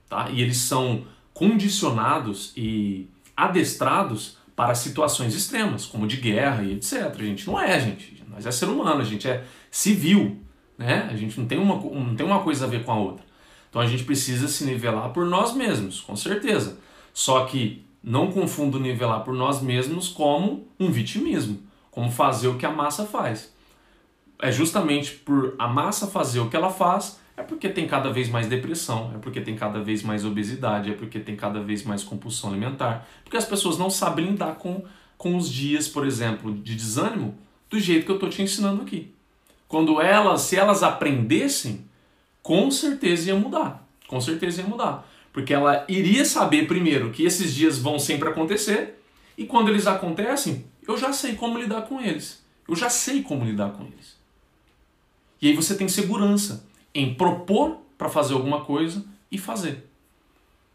tá? 0.07 0.29
E 0.29 0.41
eles 0.41 0.57
são 0.57 1.05
condicionados 1.33 2.53
e 2.55 3.07
adestrados 3.35 4.37
para 4.55 4.75
situações 4.75 5.33
extremas, 5.33 5.85
como 5.85 6.05
de 6.05 6.17
guerra 6.17 6.63
e 6.63 6.73
etc. 6.73 7.11
A 7.17 7.23
gente 7.23 7.47
não 7.47 7.59
é, 7.59 7.79
gente. 7.79 8.23
Nós 8.29 8.45
é 8.45 8.51
ser 8.51 8.67
humano, 8.67 9.01
a 9.01 9.05
gente 9.05 9.27
é 9.27 9.43
civil, 9.69 10.39
né? 10.77 11.09
A 11.11 11.15
gente 11.15 11.39
não 11.39 11.47
tem 11.47 11.57
uma, 11.57 11.75
não 11.75 12.15
tem 12.15 12.25
uma 12.25 12.41
coisa 12.41 12.65
a 12.65 12.67
ver 12.67 12.83
com 12.83 12.91
a 12.91 12.95
outra. 12.95 13.25
Então 13.69 13.81
a 13.81 13.87
gente 13.87 14.03
precisa 14.03 14.47
se 14.47 14.63
nivelar 14.65 15.09
por 15.09 15.25
nós 15.25 15.53
mesmos, 15.55 15.99
com 15.99 16.15
certeza. 16.15 16.77
Só 17.11 17.45
que 17.45 17.83
não 18.03 18.31
confundo 18.31 18.79
nivelar 18.79 19.23
por 19.23 19.33
nós 19.33 19.61
mesmos 19.61 20.09
como 20.09 20.67
um 20.79 20.91
vitimismo, 20.91 21.59
como 21.89 22.11
fazer 22.11 22.49
o 22.49 22.57
que 22.57 22.65
a 22.65 22.71
massa 22.71 23.05
faz. 23.05 23.53
É 24.41 24.51
justamente 24.51 25.11
por 25.11 25.55
a 25.57 25.67
massa 25.67 26.07
fazer 26.07 26.41
o 26.41 26.49
que 26.49 26.55
ela 26.55 26.69
faz, 26.69 27.19
é 27.37 27.41
porque 27.41 27.69
tem 27.69 27.87
cada 27.87 28.11
vez 28.11 28.29
mais 28.29 28.47
depressão, 28.47 29.11
é 29.15 29.17
porque 29.17 29.39
tem 29.39 29.55
cada 29.55 29.79
vez 29.81 30.03
mais 30.03 30.25
obesidade, 30.25 30.91
é 30.91 30.93
porque 30.93 31.19
tem 31.19 31.35
cada 31.35 31.61
vez 31.61 31.83
mais 31.83 32.03
compulsão 32.03 32.49
alimentar, 32.49 33.07
porque 33.23 33.37
as 33.37 33.45
pessoas 33.45 33.77
não 33.77 33.89
sabem 33.89 34.25
lidar 34.25 34.55
com, 34.55 34.83
com 35.17 35.37
os 35.37 35.49
dias, 35.49 35.87
por 35.87 36.05
exemplo, 36.05 36.53
de 36.53 36.75
desânimo 36.75 37.35
do 37.69 37.79
jeito 37.79 38.05
que 38.05 38.11
eu 38.11 38.15
estou 38.15 38.29
te 38.29 38.41
ensinando 38.41 38.81
aqui. 38.81 39.13
Quando 39.67 39.99
elas, 39.99 40.41
se 40.41 40.55
elas 40.55 40.83
aprendessem, 40.83 41.85
com 42.43 42.69
certeza 42.69 43.29
ia 43.29 43.35
mudar. 43.35 43.87
Com 44.07 44.21
certeza 44.21 44.61
ia 44.61 44.67
mudar. 44.67 45.07
Porque 45.33 45.53
ela 45.53 45.83
iria 45.89 46.23
saber 46.23 46.67
primeiro 46.67 47.11
que 47.11 47.25
esses 47.25 47.53
dias 47.53 47.79
vão 47.79 47.97
sempre 47.97 48.29
acontecer 48.29 49.03
e 49.35 49.45
quando 49.45 49.69
eles 49.69 49.87
acontecem, 49.87 50.65
eu 50.87 50.95
já 50.95 51.11
sei 51.11 51.35
como 51.35 51.57
lidar 51.57 51.81
com 51.81 51.99
eles. 51.99 52.43
Eu 52.67 52.75
já 52.75 52.89
sei 52.89 53.23
como 53.23 53.43
lidar 53.43 53.71
com 53.71 53.83
eles. 53.83 54.15
E 55.41 55.47
aí 55.49 55.55
você 55.55 55.75
tem 55.75 55.89
segurança 55.89 56.65
em 56.93 57.15
propor 57.15 57.79
para 57.97 58.07
fazer 58.07 58.35
alguma 58.35 58.63
coisa 58.63 59.03
e 59.31 59.37
fazer 59.37 59.89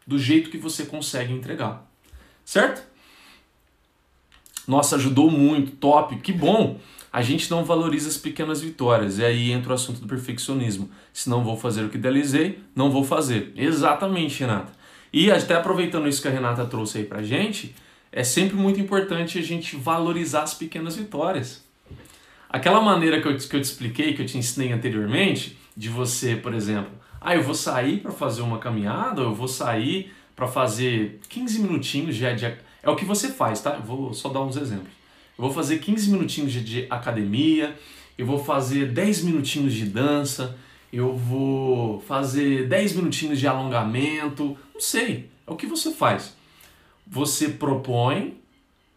do 0.05 0.17
jeito 0.17 0.49
que 0.49 0.57
você 0.57 0.85
consegue 0.85 1.31
entregar. 1.31 1.89
Certo? 2.43 2.83
Nossa, 4.67 4.97
ajudou 4.97 5.31
muito, 5.31 5.71
top, 5.77 6.17
que 6.17 6.33
bom 6.33 6.79
a 7.11 7.21
gente 7.21 7.49
não 7.49 7.65
valoriza 7.65 8.07
as 8.07 8.17
pequenas 8.17 8.61
vitórias. 8.61 9.17
E 9.17 9.25
aí 9.25 9.51
entra 9.51 9.71
o 9.71 9.75
assunto 9.75 9.99
do 9.99 10.07
perfeccionismo. 10.07 10.89
Se 11.11 11.29
não 11.29 11.43
vou 11.43 11.57
fazer 11.57 11.83
o 11.83 11.89
que 11.89 11.97
idealizei, 11.97 12.59
não 12.75 12.91
vou 12.91 13.03
fazer. 13.03 13.51
Exatamente, 13.55 14.39
Renata. 14.39 14.71
E 15.11 15.31
até 15.31 15.55
aproveitando 15.55 16.07
isso 16.07 16.21
que 16.21 16.27
a 16.27 16.31
Renata 16.31 16.65
trouxe 16.65 16.99
aí 16.99 17.03
pra 17.03 17.23
gente, 17.23 17.75
é 18.11 18.23
sempre 18.23 18.55
muito 18.55 18.79
importante 18.79 19.39
a 19.39 19.41
gente 19.41 19.75
valorizar 19.75 20.43
as 20.43 20.53
pequenas 20.53 20.95
vitórias. 20.95 21.63
Aquela 22.47 22.81
maneira 22.81 23.21
que 23.21 23.27
eu, 23.27 23.35
que 23.35 23.55
eu 23.55 23.61
te 23.61 23.65
expliquei, 23.65 24.13
que 24.13 24.21
eu 24.21 24.25
te 24.25 24.37
ensinei 24.37 24.71
anteriormente, 24.71 25.57
de 25.75 25.89
você, 25.89 26.35
por 26.35 26.53
exemplo, 26.53 26.91
ah, 27.19 27.35
eu 27.35 27.43
vou 27.43 27.55
sair 27.55 27.99
para 27.99 28.11
fazer 28.11 28.41
uma 28.41 28.59
caminhada, 28.59 29.21
eu 29.21 29.33
vou 29.33 29.47
sair 29.47 30.13
para 30.35 30.47
fazer 30.47 31.19
15 31.27 31.59
minutinhos 31.59 32.15
de, 32.15 32.35
de. 32.35 32.45
É 32.81 32.89
o 32.89 32.95
que 32.95 33.05
você 33.05 33.29
faz, 33.29 33.61
tá? 33.61 33.75
Eu 33.75 33.83
vou 33.83 34.13
só 34.13 34.29
dar 34.29 34.41
uns 34.41 34.55
exemplos 34.57 34.98
eu 35.39 35.43
vou 35.43 35.53
fazer 35.53 35.79
15 35.79 36.11
minutinhos 36.11 36.51
de, 36.51 36.61
de 36.61 36.87
academia, 36.89 37.73
eu 38.17 38.25
vou 38.25 38.43
fazer 38.43 38.91
10 38.91 39.23
minutinhos 39.23 39.73
de 39.73 39.85
dança, 39.85 40.57
eu 40.91 41.15
vou 41.15 42.01
fazer 42.01 42.67
10 42.67 42.97
minutinhos 42.97 43.39
de 43.39 43.47
alongamento, 43.47 44.57
não 44.73 44.81
sei, 44.81 45.29
é 45.47 45.51
o 45.51 45.55
que 45.55 45.65
você 45.65 45.93
faz. 45.93 46.35
Você 47.07 47.47
propõe 47.47 48.37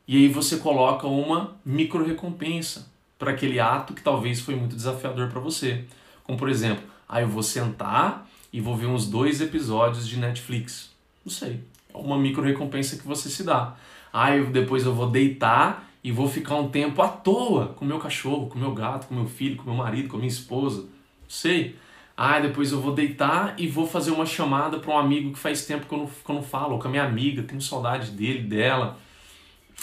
e 0.06 0.16
aí 0.16 0.28
você 0.28 0.56
coloca 0.56 1.06
uma 1.06 1.56
micro 1.64 2.04
recompensa 2.04 2.90
para 3.16 3.30
aquele 3.30 3.60
ato 3.60 3.94
que 3.94 4.02
talvez 4.02 4.40
foi 4.40 4.56
muito 4.56 4.74
desafiador 4.74 5.28
para 5.28 5.38
você. 5.38 5.84
Como 6.24 6.36
por 6.36 6.48
exemplo, 6.48 6.82
ah, 7.08 7.20
eu 7.20 7.28
vou 7.28 7.44
sentar 7.44 8.28
e 8.52 8.60
vou 8.60 8.76
ver 8.76 8.86
uns 8.86 9.06
dois 9.06 9.40
episódios 9.40 10.08
de 10.08 10.16
Netflix. 10.18 10.90
Não 11.24 11.30
sei, 11.30 11.60
é 11.88 11.96
uma 11.96 12.18
micro 12.18 12.42
recompensa 12.42 12.96
que 12.96 13.06
você 13.06 13.28
se 13.28 13.44
dá. 13.44 13.76
Ah, 14.12 14.36
eu, 14.36 14.46
depois 14.46 14.84
eu 14.84 14.92
vou 14.92 15.08
deitar 15.08 15.91
e 16.04 16.10
vou 16.10 16.28
ficar 16.28 16.56
um 16.56 16.68
tempo 16.68 17.00
à 17.00 17.08
toa 17.08 17.68
com 17.68 17.84
meu 17.84 17.98
cachorro, 17.98 18.48
com 18.48 18.58
meu 18.58 18.74
gato, 18.74 19.06
com 19.06 19.14
meu 19.14 19.26
filho, 19.26 19.56
com 19.56 19.64
meu 19.64 19.74
marido, 19.74 20.08
com 20.08 20.16
minha 20.16 20.28
esposa. 20.28 20.86
Sei. 21.28 21.76
Ah, 22.16 22.40
depois 22.40 22.72
eu 22.72 22.80
vou 22.80 22.92
deitar 22.92 23.54
e 23.56 23.66
vou 23.66 23.86
fazer 23.86 24.10
uma 24.10 24.26
chamada 24.26 24.78
para 24.78 24.92
um 24.92 24.98
amigo 24.98 25.32
que 25.32 25.38
faz 25.38 25.64
tempo 25.64 25.86
que 25.86 25.94
eu, 25.94 25.98
não, 25.98 26.06
que 26.06 26.30
eu 26.30 26.34
não 26.34 26.42
falo, 26.42 26.74
ou 26.74 26.78
com 26.78 26.88
a 26.88 26.90
minha 26.90 27.04
amiga, 27.04 27.42
tenho 27.42 27.60
saudade 27.60 28.10
dele, 28.10 28.42
dela. 28.42 28.98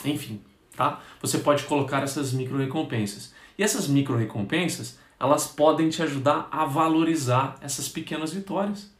Enfim, 0.05 0.41
tá? 0.75 1.01
Você 1.21 1.39
pode 1.39 1.63
colocar 1.63 2.03
essas 2.03 2.33
micro 2.33 2.57
recompensas. 2.57 3.33
E 3.57 3.63
essas 3.63 3.87
micro 3.87 4.15
recompensas, 4.15 4.99
elas 5.19 5.47
podem 5.47 5.89
te 5.89 6.03
ajudar 6.03 6.47
a 6.51 6.65
valorizar 6.65 7.57
essas 7.61 7.89
pequenas 7.89 8.33
vitórias. 8.33 8.91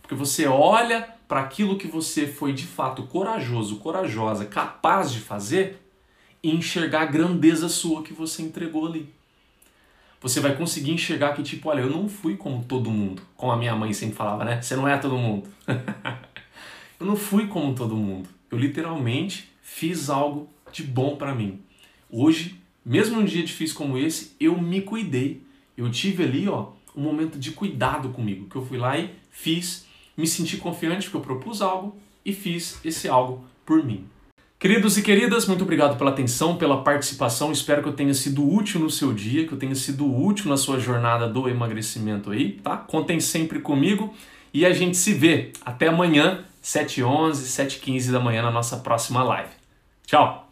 Porque 0.00 0.14
você 0.14 0.46
olha 0.46 1.08
para 1.26 1.40
aquilo 1.40 1.76
que 1.76 1.86
você 1.86 2.26
foi 2.26 2.52
de 2.52 2.64
fato 2.64 3.02
corajoso, 3.04 3.76
corajosa, 3.76 4.46
capaz 4.46 5.12
de 5.12 5.20
fazer 5.20 5.87
e 6.42 6.50
enxergar 6.50 7.02
a 7.02 7.06
grandeza 7.06 7.68
sua 7.68 8.02
que 8.02 8.12
você 8.12 8.42
entregou 8.42 8.86
ali. 8.86 9.12
Você 10.20 10.40
vai 10.40 10.56
conseguir 10.56 10.90
enxergar 10.90 11.34
que, 11.34 11.42
tipo, 11.42 11.68
olha, 11.68 11.80
eu 11.82 11.90
não 11.90 12.08
fui 12.08 12.36
como 12.36 12.64
todo 12.64 12.90
mundo. 12.90 13.22
Como 13.36 13.52
a 13.52 13.56
minha 13.56 13.74
mãe 13.76 13.92
sempre 13.92 14.16
falava, 14.16 14.44
né? 14.44 14.60
Você 14.60 14.74
não 14.74 14.88
é 14.88 14.96
todo 14.98 15.16
mundo. 15.16 15.48
eu 16.98 17.06
não 17.06 17.14
fui 17.14 17.46
como 17.46 17.74
todo 17.74 17.96
mundo. 17.96 18.28
Eu 18.50 18.58
literalmente 18.58 19.48
fiz 19.62 20.10
algo 20.10 20.48
de 20.72 20.82
bom 20.82 21.16
para 21.16 21.34
mim. 21.34 21.60
Hoje, 22.10 22.60
mesmo 22.84 23.16
num 23.16 23.24
dia 23.24 23.44
difícil 23.44 23.76
como 23.76 23.96
esse, 23.96 24.34
eu 24.40 24.60
me 24.60 24.80
cuidei. 24.80 25.42
Eu 25.76 25.88
tive 25.90 26.24
ali, 26.24 26.48
ó, 26.48 26.72
um 26.96 27.02
momento 27.02 27.38
de 27.38 27.52
cuidado 27.52 28.08
comigo, 28.08 28.48
que 28.48 28.56
eu 28.56 28.66
fui 28.66 28.76
lá 28.76 28.98
e 28.98 29.10
fiz, 29.30 29.86
me 30.16 30.26
senti 30.26 30.56
confiante 30.56 31.04
porque 31.04 31.16
eu 31.18 31.20
propus 31.20 31.62
algo 31.62 31.96
e 32.24 32.32
fiz 32.32 32.80
esse 32.84 33.08
algo 33.08 33.44
por 33.64 33.84
mim. 33.84 34.04
Queridos 34.58 34.98
e 34.98 35.02
queridas, 35.02 35.46
muito 35.46 35.62
obrigado 35.62 35.96
pela 35.96 36.10
atenção, 36.10 36.56
pela 36.56 36.82
participação. 36.82 37.52
Espero 37.52 37.80
que 37.80 37.88
eu 37.88 37.92
tenha 37.92 38.12
sido 38.12 38.44
útil 38.44 38.80
no 38.80 38.90
seu 38.90 39.12
dia, 39.12 39.46
que 39.46 39.52
eu 39.52 39.58
tenha 39.58 39.74
sido 39.76 40.04
útil 40.12 40.50
na 40.50 40.56
sua 40.56 40.80
jornada 40.80 41.28
do 41.28 41.48
emagrecimento 41.48 42.32
aí, 42.32 42.54
tá? 42.54 42.76
Contem 42.76 43.20
sempre 43.20 43.60
comigo 43.60 44.12
e 44.52 44.66
a 44.66 44.72
gente 44.72 44.96
se 44.96 45.14
vê 45.14 45.52
até 45.64 45.86
amanhã, 45.86 46.44
7h11, 46.60 47.34
7h15 47.34 48.10
da 48.10 48.18
manhã 48.18 48.42
na 48.42 48.50
nossa 48.50 48.78
próxima 48.78 49.22
live. 49.22 49.52
Tchau! 50.04 50.47